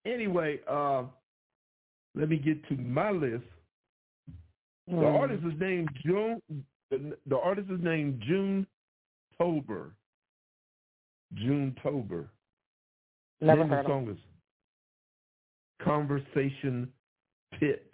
[0.06, 1.04] anyway, uh,
[2.16, 3.44] let me get to my list.
[4.88, 5.20] The Mm.
[5.20, 6.42] artist is named June.
[6.92, 8.68] The, the artist is named June
[9.38, 9.96] Tober.
[11.36, 12.30] June Tober.
[13.40, 14.18] Never heard the song is
[15.82, 16.92] Conversation
[17.60, 17.94] Pit.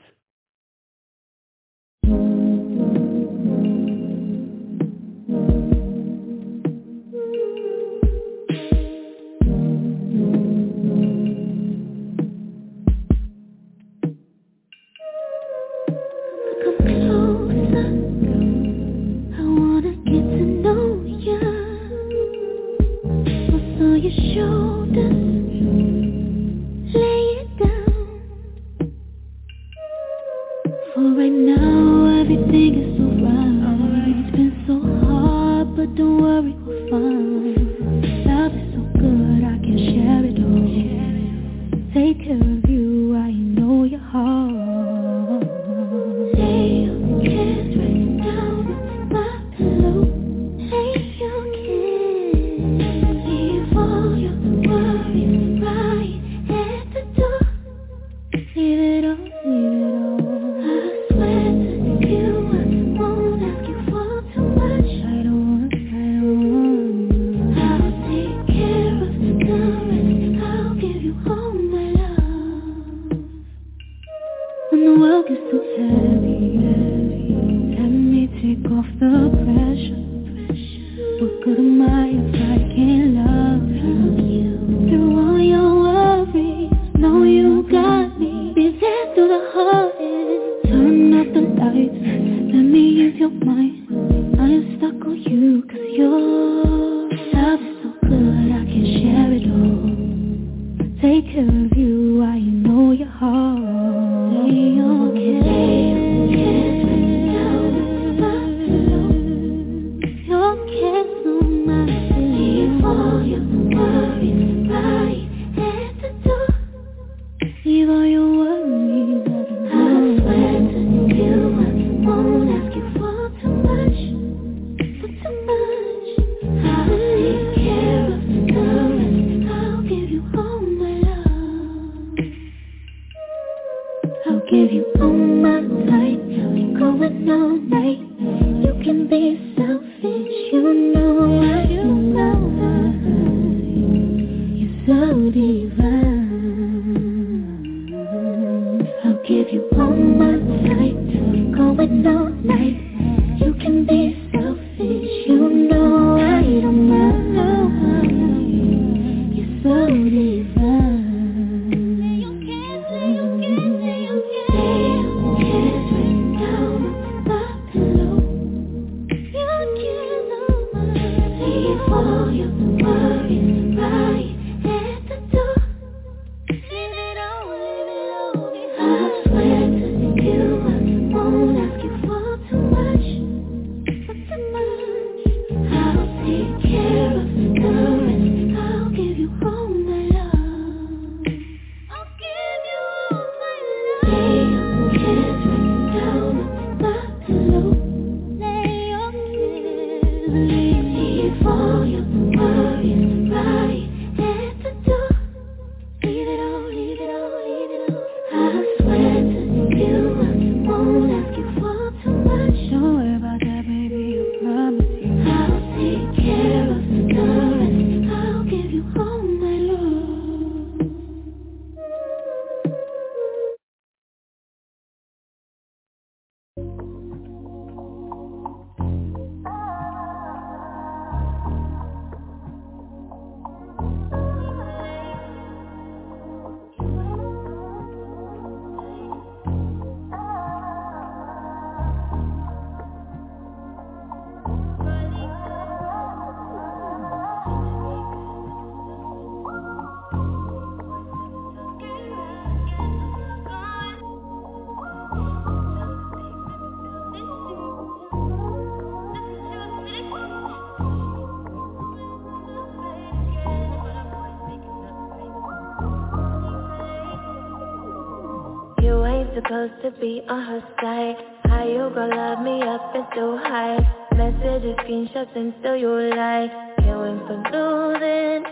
[269.99, 271.15] Be on her side?
[271.45, 273.83] How you gon' love me up and still hide?
[274.15, 276.47] Messages, screenshots, and still you lie.
[276.79, 278.43] Can't win for losing.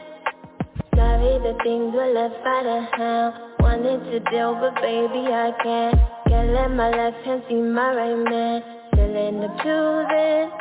[0.96, 3.34] Sorry the things were left out of hand.
[3.60, 5.96] Wanted to deal, but baby I can't.
[6.28, 8.64] Can't let my left hand see my right man.
[8.94, 10.52] Still end up choosing.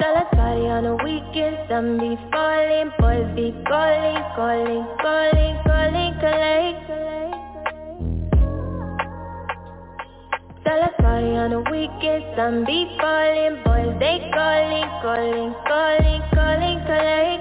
[0.00, 1.56] So let's party on the weekend.
[1.68, 6.79] Some be falling, boys be calling, calling, calling, calling, collect.
[11.10, 12.22] Party on the weekend.
[12.36, 17.40] Some be falling, boys they calling, calling, calling, calling, calling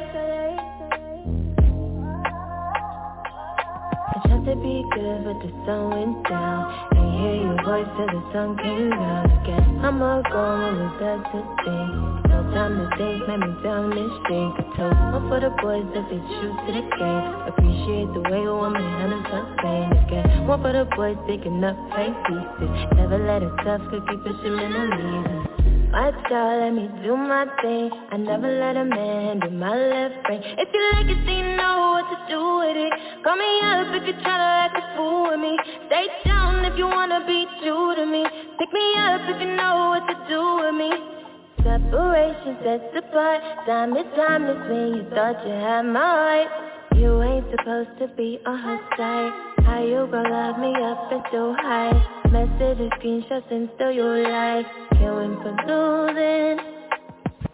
[4.11, 6.59] I tried to be good, but the sun went down.
[6.97, 9.85] Ain't hear your voice till the sun came down again.
[9.85, 12.09] I'm all gone when it's done to think.
[12.49, 14.57] Time to think, let me down this drink.
[14.57, 17.26] I told one for the boys that they true to the game.
[17.45, 20.47] Appreciate the way a woman handles her pain again.
[20.47, 22.73] One for the boys picking up fake pieces.
[22.97, 25.45] Never let it tough, could keep pushing enemies.
[25.93, 27.93] Watch out, let me do my thing.
[28.09, 30.41] I never let a man do my left brain.
[30.41, 32.93] If you like it, then you know what to do with it.
[33.21, 35.53] Call me up if you're tryna act a fool with me.
[35.85, 38.26] Stay down if you wanna be true to me.
[38.57, 41.18] Pick me up if you know what to do with me.
[41.64, 43.41] Separation sets apart.
[43.65, 46.48] Time is timeless when you thought you had my heart.
[46.95, 49.31] You ain't supposed to be on her side.
[49.65, 51.99] How you gon' love me up and still hide?
[52.31, 54.64] Messages, screenshots, and still you lie.
[54.94, 56.60] Can't win for losing.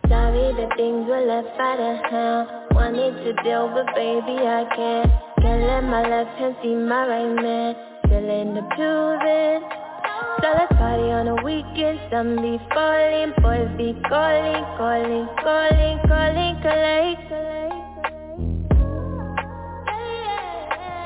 [0.08, 2.50] Sorry that things were left out of hand.
[2.76, 5.12] Wanted to deal, but baby I can't.
[5.42, 7.76] Can't let my left hand see my right man.
[8.58, 9.85] Up choosing.
[10.42, 12.00] So let's party on the weekend.
[12.12, 17.24] Some be falling, boys be calling, calling, calling, calling, collect.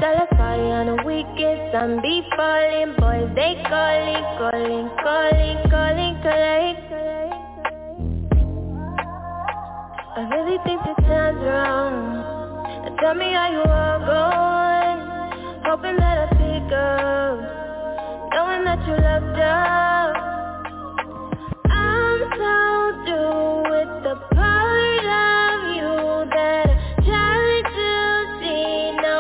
[0.02, 1.72] So let's party on the weekend.
[1.72, 6.82] Some be falling, boys they calling, calling, calling, calling, collect.
[10.18, 12.98] I really think this sounds wrong.
[13.00, 15.00] Tell me how you are going.
[15.66, 17.59] Hoping that I pick up,
[18.60, 20.14] knowing that you left out.
[21.66, 27.92] I'm so through with the part of you that I tried to
[28.40, 28.92] see.
[29.02, 29.20] No,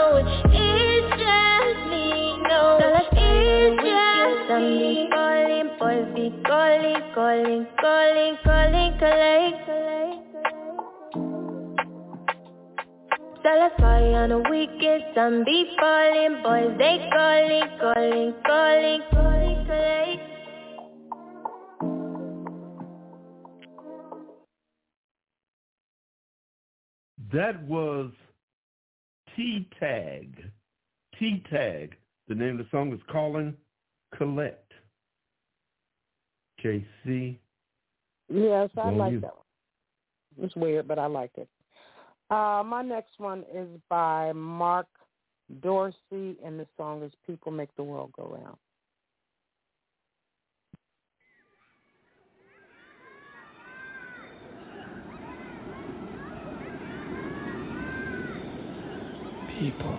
[0.51, 2.07] it's just me.
[2.49, 2.79] No,
[3.11, 5.07] it's just me.
[5.11, 9.59] Calling, boys be calling, calling, calling, calling,
[13.49, 13.79] collect.
[13.79, 15.03] So let's on the weekend.
[15.15, 20.23] Some be falling, boys they calling, calling, calling, calling, collect.
[27.31, 28.11] That was
[29.35, 30.43] T-Tag.
[31.19, 31.95] T-Tag.
[32.27, 33.55] The name of the song is Calling
[34.17, 34.71] Collect.
[36.63, 37.37] KC.
[38.29, 39.19] Yes, I like you.
[39.21, 40.45] that one.
[40.45, 41.47] It's weird, but I like it.
[42.29, 44.87] Uh, my next one is by Mark
[45.61, 48.57] Dorsey, and the song is People Make the World Go Round.
[59.59, 59.97] People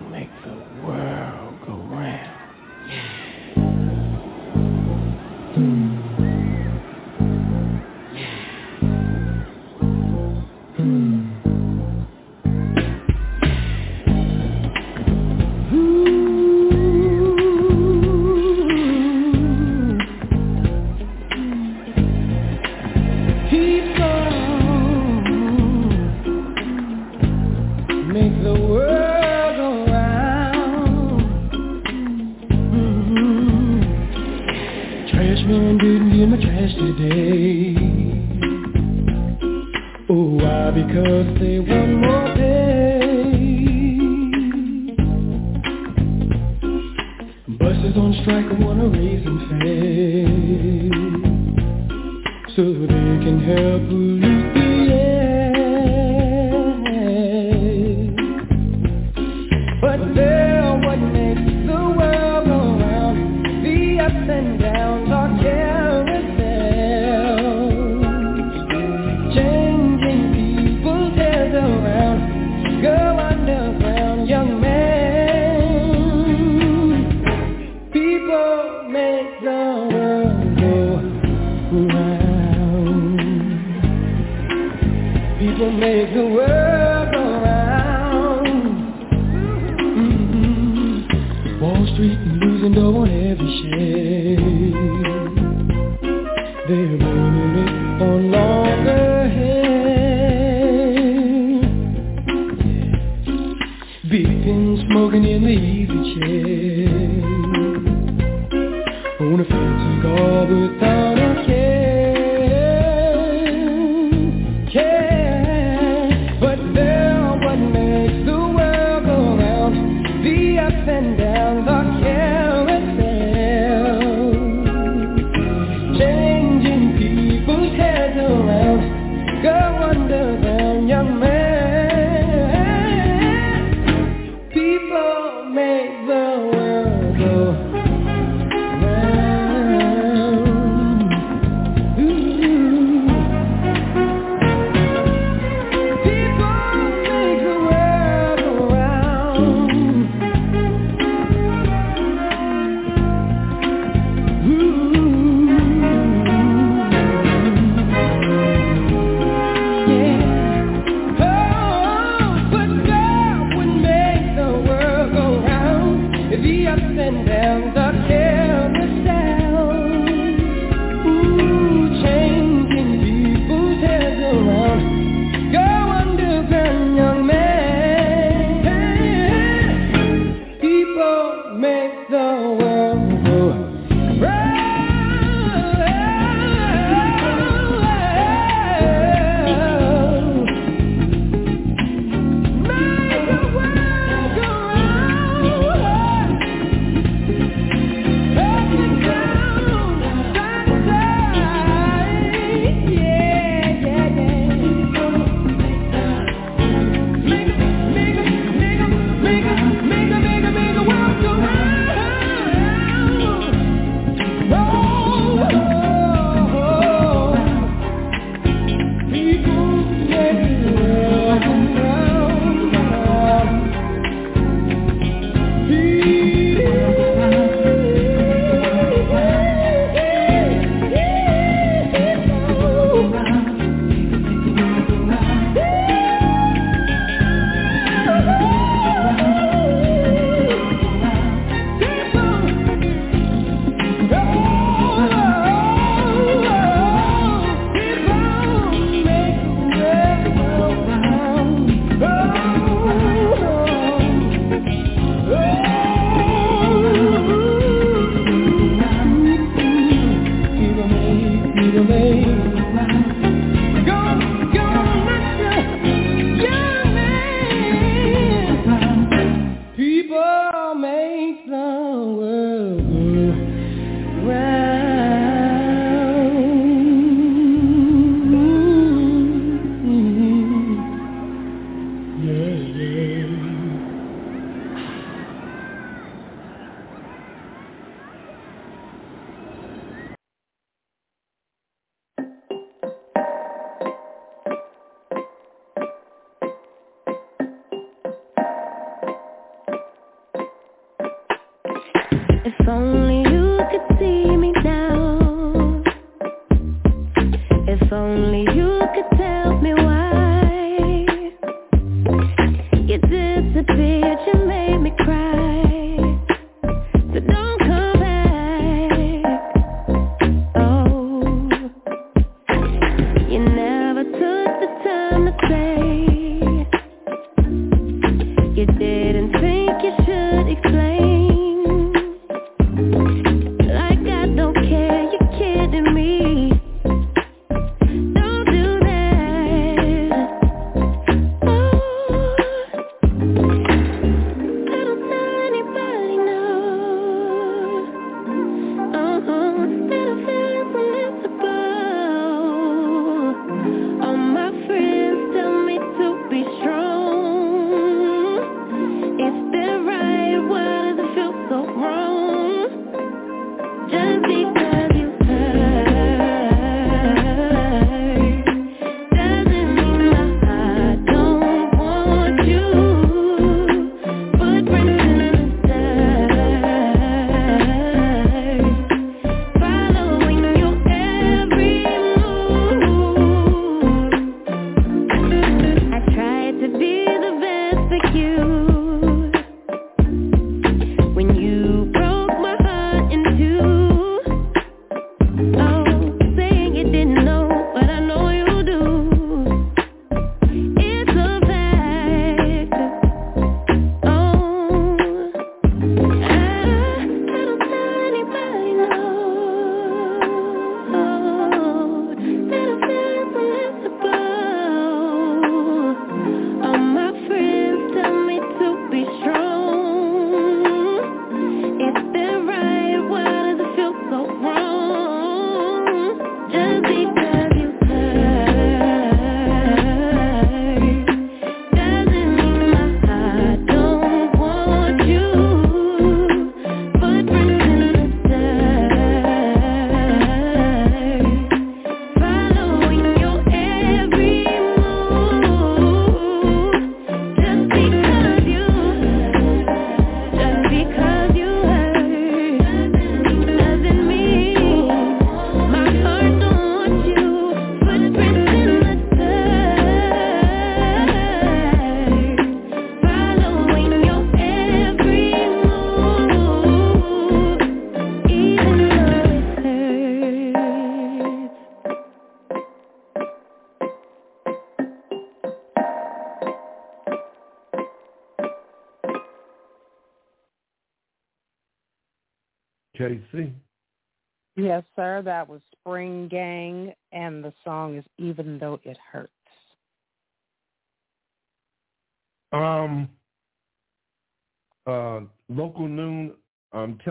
[302.43, 303.20] If only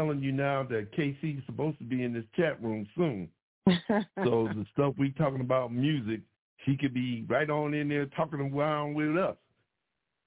[0.00, 3.28] telling you now that KC is supposed to be in this chat room soon.
[4.24, 6.20] so the stuff we talking about music,
[6.64, 9.36] she could be right on in there talking around with us.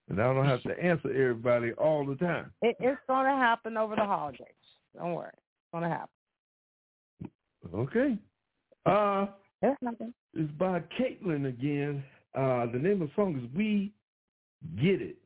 [0.09, 2.51] And I don't have to answer everybody all the time.
[2.61, 4.45] It, it's going to happen over the holidays.
[4.95, 5.31] Don't worry.
[5.33, 6.09] It's going to happen.
[7.73, 8.17] Okay.
[8.85, 9.25] Uh,
[9.63, 10.13] it's, nothing.
[10.35, 12.03] it's by Caitlin again.
[12.35, 13.91] Uh, the name of the song is We
[14.75, 15.17] Get It.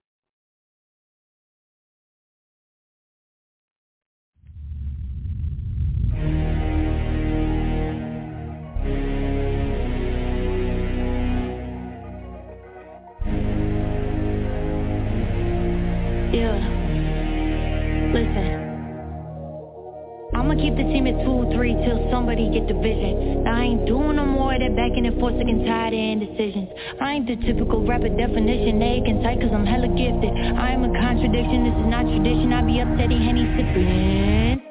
[20.77, 23.47] The team at 2-3 till somebody get the vision.
[23.47, 26.69] I ain't doing no more of that back and forth, sick and tired of indecisions
[27.01, 30.31] I ain't the typical rapper definition, they can tight cause I'm hella gifted.
[30.31, 34.61] I am a contradiction, this is not tradition, I be up steady, Henny sipping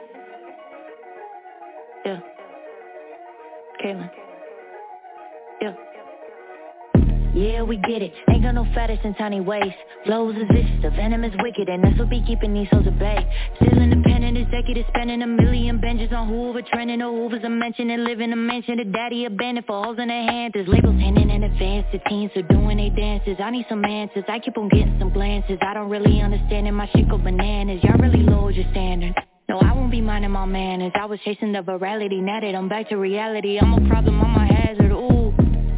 [2.04, 2.20] Yeah.
[3.82, 4.25] Kaylin
[7.36, 8.14] yeah, we get it.
[8.30, 9.72] Ain't got no fetish in tiny ways.
[10.06, 12.98] Flows is vicious, the venom is wicked, and that's what be keeping these hoes at
[12.98, 13.18] bay.
[13.56, 18.04] Still independent, executive spending a million benches on Hoover, trending the Hoovers a mention and
[18.04, 18.78] living a mansion.
[18.78, 20.52] The daddy abandoned for holes in their hands.
[20.54, 23.36] There's labels handing in advance to teens are doing they dances.
[23.38, 24.24] I need some answers.
[24.28, 25.58] I keep on getting some glances.
[25.60, 26.72] I don't really understand it.
[26.72, 27.82] My shit go bananas.
[27.82, 29.14] Y'all really lowered your standards.
[29.48, 30.92] No, I won't be minding my manners.
[30.94, 33.58] I was chasing the virality, now that I'm back to reality.
[33.58, 34.92] I'm a problem, I'm a hazard.
[34.92, 35.15] Ooh.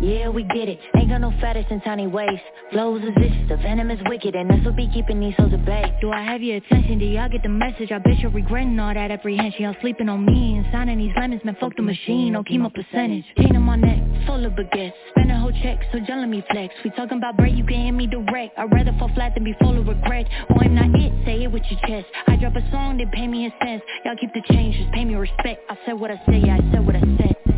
[0.09, 0.81] Yeah, we get it.
[0.97, 2.41] Ain't got no fetish in tiny ways.
[2.73, 5.67] Flows is vicious, the venom is wicked, and that's what be keeping these hoes at
[5.67, 5.85] bay.
[6.01, 6.99] Do I have your attention?
[6.99, 7.93] Do y'all get the message?
[7.93, 9.65] I bet you're regretting all that apprehension.
[9.65, 12.33] Y'all sleeping on me and signing these lemons, man, fuck the machine.
[12.33, 13.23] Don't keep my percentage.
[13.37, 14.95] Chain on my neck, full of baguettes.
[15.11, 16.73] Spend a whole check, so y'all me flex.
[16.83, 18.59] We talking about bread, you can hear me direct.
[18.59, 20.25] I'd rather fall flat than be full of regret.
[20.49, 22.09] Or I'm not it, say it with your chest.
[22.27, 23.83] I drop a song, then pay me a cent.
[24.07, 25.61] Y'all keep the change, just pay me respect.
[25.69, 27.58] I said what I say, yeah, I said what I said.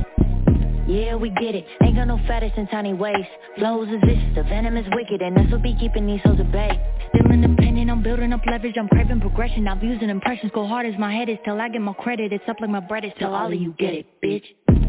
[0.90, 1.64] Yeah, we get it.
[1.84, 3.14] Ain't got no fetish in tiny ways.
[3.56, 6.50] Flows is vicious, the venom is wicked, and that's what be keeping these hoes at
[6.50, 6.70] bay.
[7.10, 9.68] Still independent, I'm building up leverage, I'm craving progression.
[9.68, 12.32] I've used impressions, go hard as my head is till I get my credit.
[12.32, 14.79] It's up like my bread is till all of you get it, bitch.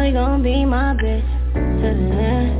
[0.00, 1.28] Know you gon' be my bitch.
[1.52, 2.56] To the end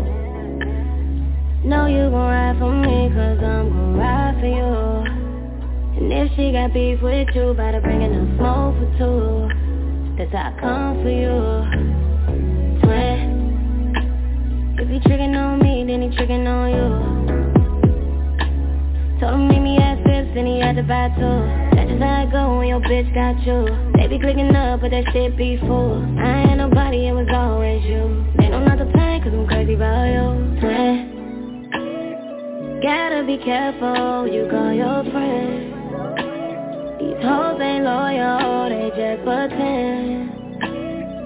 [1.65, 4.77] Know you gon' ride for me cause I'm gon' ride for you.
[5.97, 9.49] And if she got beef with you, better bring enough smoke for two.
[10.19, 11.65] Cause I come for you.
[12.83, 13.97] Twin
[14.79, 16.91] If he trickin' on me, then he trickin' on you.
[19.19, 21.70] Told him meet me at Phipps and he had to buy two
[22.01, 23.93] How it go when your bitch got you.
[23.95, 26.01] They be clicking up, but that shit be full.
[26.19, 28.25] I ain't nobody, it was always you.
[28.39, 30.51] They know not to play cause I'm crazy about you
[32.83, 35.77] Gotta be careful, you call your friends
[36.97, 40.33] These hoes ain't loyal, they just pretend.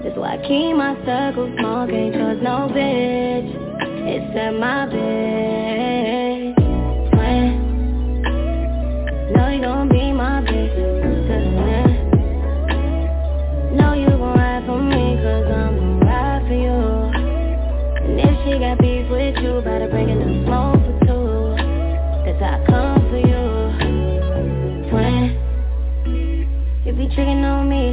[0.02, 3.46] That's why I keep my circle small, can't trust no bitch.
[4.10, 5.53] Except my bitch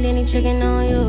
[0.02, 1.04] then he trickin' on you.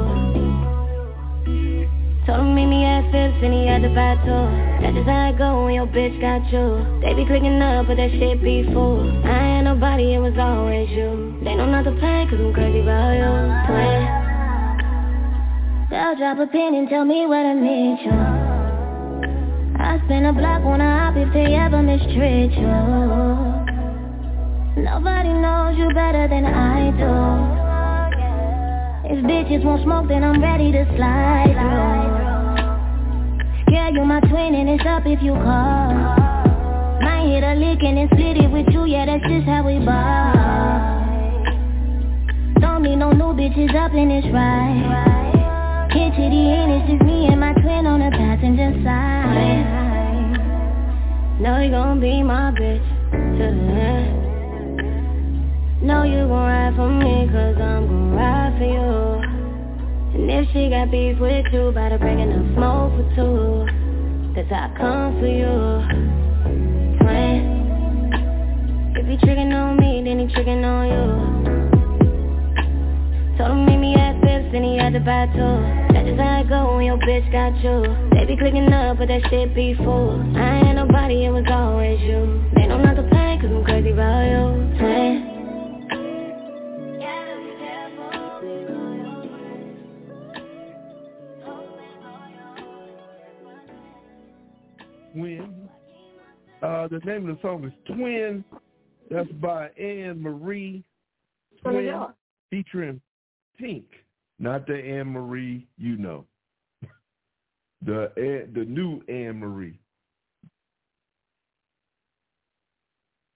[2.25, 4.47] Told him meet me at Phipps and he had to buy two
[4.79, 6.79] That's just how it go when your bitch got you.
[7.01, 9.03] They be clicking up but that shit be full.
[9.25, 11.35] I ain't nobody, it was always you.
[11.43, 13.27] They know not to play cause I'm crazy about you.
[13.67, 14.07] Twin
[15.91, 18.15] They'll drop a pin and tell me where to meet you.
[19.75, 22.71] I spin a block, wanna hop if they ever mistreat you.
[24.81, 27.52] Nobody knows you better than I do
[29.13, 32.63] if bitches won't smoke, then I'm ready to slide through.
[33.73, 35.93] Yeah, you my twin and it's up if you call.
[37.01, 39.77] Might hit a lick and then split it with you, yeah, that's just how we
[39.85, 40.33] ball.
[42.59, 45.91] don't need no new bitches up in this ride.
[45.91, 49.65] Hit to the end, it's just me and my twin on the passenger side.
[51.39, 52.81] Know you gon' be my bitch
[53.11, 54.22] to the end.
[55.83, 59.19] Know you gon' ride for me, cause I'm gon' ride for you.
[60.15, 63.67] And if she got beef with you, better bring enough smoke for two.
[64.31, 65.83] Cause I come for you.
[67.03, 68.95] Twin.
[68.95, 71.03] If he trickin' on me, then he trickin' on you.
[73.37, 75.59] Told him meet me at Phipps, and he had to buy two.
[75.91, 77.83] That's just how it go when your bitch got you.
[78.15, 80.15] They be clicking up, but that shit be full.
[80.37, 82.39] I ain't nobody, it was always you.
[82.55, 84.79] They know not to play, cause I'm crazy about you.
[84.79, 85.32] Twin.
[96.63, 98.43] Uh, the name of the song is Twin.
[99.11, 100.85] That's by Anne Marie.
[101.61, 102.05] Twin
[102.49, 103.01] featuring
[103.59, 103.85] Pink,
[104.39, 106.25] not the Anne Marie you know.
[107.85, 108.11] The
[108.55, 109.77] the new Anne Marie.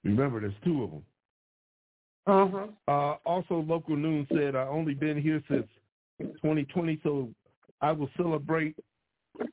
[0.05, 1.03] Remember, there's two of them.
[2.27, 2.67] Uh-huh.
[2.87, 5.67] Uh, also, Local Noon said, I only been here since
[6.21, 7.27] 2020, so
[7.81, 8.77] I will celebrate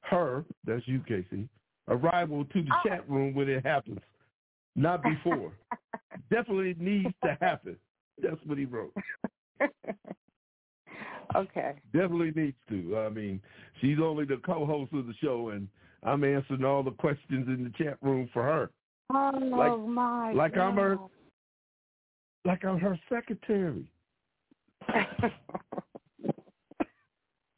[0.03, 1.49] her, that's you, Casey,
[1.89, 4.01] arrival to the chat room when it happens,
[4.77, 5.53] not before.
[6.31, 7.77] Definitely needs to happen.
[8.23, 8.95] That's what he wrote.
[11.35, 11.75] Okay.
[11.93, 12.99] Definitely needs to.
[12.99, 13.41] I mean,
[13.81, 15.67] she's only the co-host of the show, and
[16.03, 18.71] I'm answering all the questions in the chat room for her.
[19.13, 20.99] Oh Like- my like I'm her-
[22.45, 23.91] Like I'm her secretary.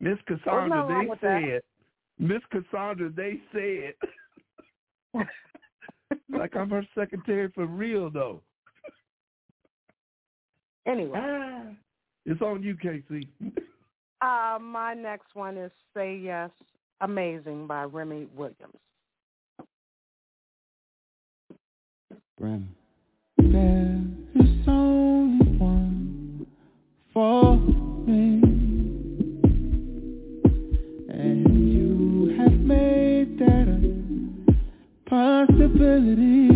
[0.01, 1.63] Miss Cassandra, they with that.
[2.19, 3.95] Said, Miss Cassandra, they said,
[6.31, 8.41] like I'm her secretary for real, though.
[10.87, 11.19] Anyway.
[11.21, 11.65] Ah,
[12.25, 13.29] it's on you, Casey.
[14.21, 16.51] Uh, my next one is Say Yes,
[17.01, 18.57] Amazing by Remy Williams.
[22.39, 22.69] Rem.
[23.39, 26.47] There's only one
[27.13, 27.66] for
[35.09, 36.56] a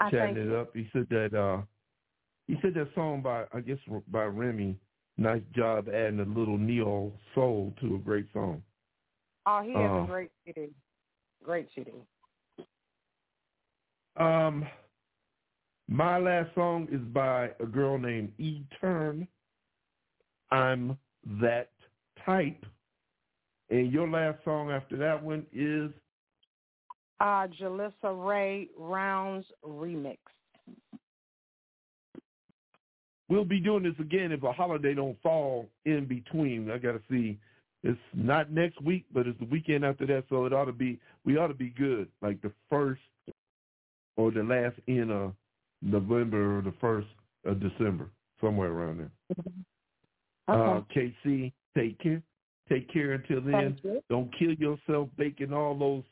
[0.00, 0.56] I chatting it you.
[0.56, 0.74] up.
[0.74, 1.62] He said that uh,
[2.46, 3.78] he said that song by I guess
[4.08, 4.76] by Remy.
[5.18, 8.62] Nice job adding a little neo soul to a great song.
[9.46, 10.70] Oh, he has Uh, a great CD.
[11.44, 11.90] Great CD.
[14.16, 14.66] Um,
[15.88, 19.26] my last song is by a girl named E Turn.
[20.50, 20.96] I'm
[21.40, 21.70] that
[22.24, 22.64] type.
[23.70, 25.90] And your last song after that one is
[27.20, 30.18] Uh, Jalissa Ray Rounds Remix.
[33.30, 36.70] we'll be doing this again if a holiday don't fall in between.
[36.70, 37.38] I gotta see.
[37.82, 40.98] It's not next week, but it's the weekend after that, so it ought to be
[41.24, 42.08] we ought to be good.
[42.20, 43.00] Like the first
[44.16, 45.32] or the last in of
[45.80, 47.08] November or the first
[47.46, 48.10] of December,
[48.40, 49.10] somewhere around there.
[50.48, 52.20] Uh, KC, take care.
[52.68, 53.78] Take care until then.
[54.10, 56.02] Don't kill yourself baking all those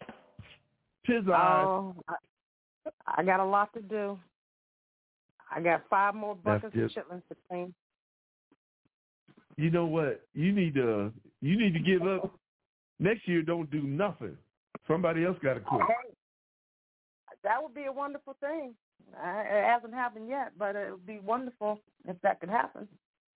[1.08, 1.28] pizzas.
[1.28, 2.14] Oh, I,
[3.20, 4.18] I got a lot to do.
[5.50, 7.74] I got five more buckets of chitlins to clean.
[9.56, 10.20] you know what?
[10.34, 12.32] You need to you need to give up.
[13.00, 14.36] Next year, don't do nothing.
[14.86, 15.82] Somebody else got to quit.
[17.44, 18.74] That would be a wonderful thing.
[19.12, 22.88] It hasn't happened yet, but it would be wonderful if that could happen.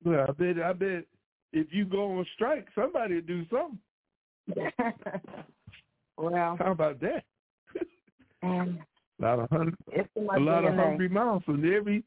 [0.05, 1.05] Well, I bet I bet
[1.53, 3.79] if you go on strike, somebody will do something.
[6.19, 7.25] well, How about that?
[8.43, 8.79] Um,
[9.21, 10.85] A lot of hun- it's in my a lot of DNA.
[10.85, 12.03] hungry mouths, and every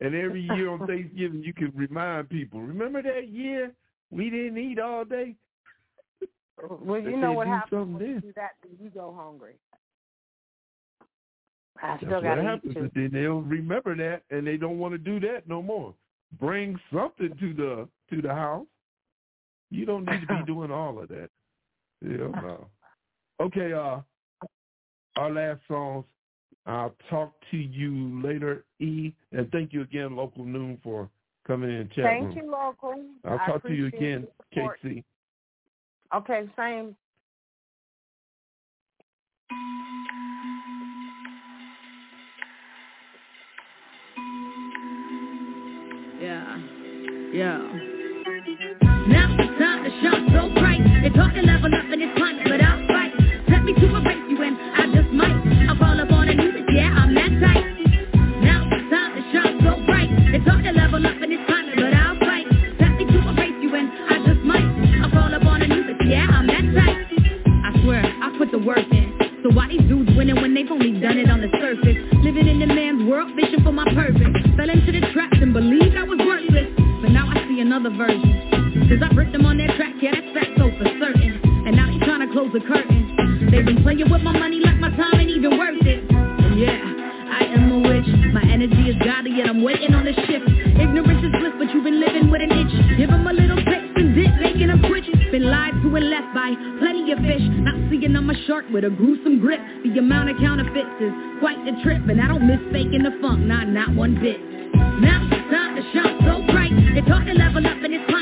[0.00, 2.60] and every year on Thanksgiving you can remind people.
[2.60, 3.72] Remember that year
[4.10, 5.36] we didn't eat all day.
[6.68, 8.50] Well, you know what happens when you do that?
[8.62, 9.54] Then you go hungry.
[11.82, 12.76] I That's still got to eat happens.
[12.76, 15.94] And then they'll remember that, and they don't want to do that no more.
[16.38, 18.66] Bring something to the to the house.
[19.70, 21.30] You don't need to be doing all of that.
[22.02, 22.66] Hell no.
[23.40, 24.00] Okay, uh,
[25.16, 26.04] our last songs.
[26.66, 29.12] I'll talk to you later, E.
[29.32, 31.08] And thank you again, Local Noon, for
[31.46, 32.32] coming in and chatting.
[32.32, 32.94] Thank you, Local.
[33.24, 35.02] I'll I talk to you again, KC.
[36.14, 36.96] Okay, same.
[46.20, 46.58] Yeah,
[47.32, 47.58] yeah.
[49.08, 50.80] Now it's time to shop so bright.
[51.00, 52.39] They're talking level up and it's time
[70.20, 71.96] winning when they've only done it on the surface?
[72.20, 74.28] Living in the man's world, fishing for my purpose.
[74.52, 76.68] Fell into the traps and believed I was worthless.
[77.00, 78.28] But now I see another version.
[78.84, 81.40] Cause I ripped them on their track, yeah, that's fact so for certain.
[81.64, 83.48] And now they trying to close the curtain.
[83.48, 86.04] They've been playing with my money like my time ain't even worth it.
[86.12, 88.12] And yeah, I am a witch.
[88.36, 90.44] My energy is godly yet I'm waiting on the shift.
[90.76, 93.00] Ignorance is bliss, but you've been living with an itch.
[93.00, 95.08] Give them a little taste and dip, making them twitch.
[95.32, 96.52] Been lied to and left by
[97.90, 99.60] seeing I'm a shark with a gruesome grip.
[99.82, 102.06] The amount of counterfeits is quite the trip.
[102.08, 104.38] And I don't miss faking the funk, not, not one bit.
[105.02, 106.72] Now it's time to shine so bright.
[106.94, 108.19] It's hard to level up in this climate,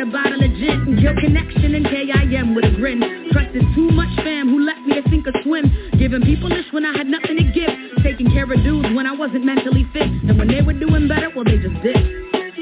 [0.00, 3.00] with a bottle of kill connection and KIM with a grin.
[3.32, 5.68] Trusted too much fam who left me to sink or swim.
[5.98, 7.70] Giving people ish when I had nothing to give.
[8.02, 10.08] Taking care of dudes when I wasn't mentally fit.
[10.08, 11.96] And when they were doing better, well they just did.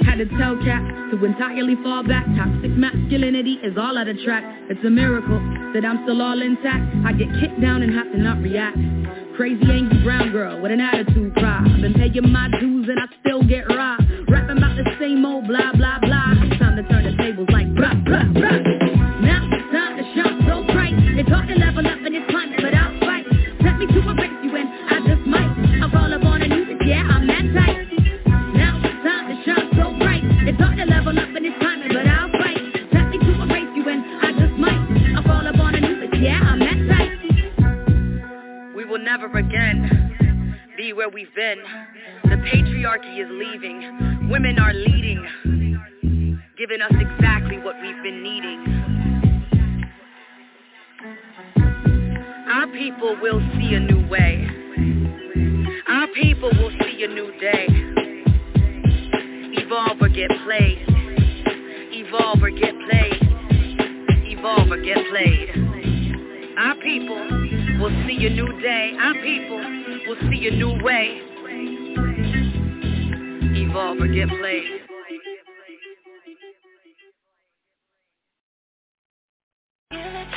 [0.02, 2.26] Had to tell cats to entirely fall back.
[2.34, 4.42] Toxic masculinity is all out of track.
[4.70, 5.38] It's a miracle
[5.74, 6.82] that I'm still all intact.
[7.06, 8.78] I get kicked down and have to not react.
[9.36, 11.62] Crazy angry brown girl with an attitude cry.
[11.62, 14.02] I've been paying my dues and I still get robbed.
[14.28, 16.07] Rapping about the same old blah blah blah.
[17.78, 20.02] Now it's time to
[20.50, 20.94] so bright.
[21.28, 23.24] Hard to level up but I'll fight.
[23.62, 25.46] Set me to and I just might.
[25.82, 26.42] I'll up on
[26.84, 27.86] yeah, I'm that tight.
[28.56, 29.36] Now it's time to
[29.78, 30.24] so bright.
[30.58, 32.58] Hard to level up but I'll fight.
[32.90, 33.30] Set me to
[33.86, 34.82] and I just might.
[35.16, 35.74] I'll up on
[36.20, 37.14] yeah, I'm that tight.
[38.74, 41.58] We will never again be where we've been.
[42.24, 44.28] The patriarchy is leaving.
[44.28, 45.24] Women are leading,
[46.58, 47.06] giving us we've
[48.08, 48.60] been needing.
[52.50, 54.48] Our people will see a new way.
[55.88, 57.66] Our people will see a new day.
[59.60, 60.86] Evolve or get played.
[61.92, 63.20] Evolve or get played.
[64.32, 65.50] Evolve or get played.
[66.58, 67.20] Our people
[67.78, 68.96] will see a new day.
[68.98, 69.58] Our people
[70.06, 71.20] will see a new way.
[73.60, 74.87] Evolve or get played.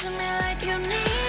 [0.01, 1.20] To me like you need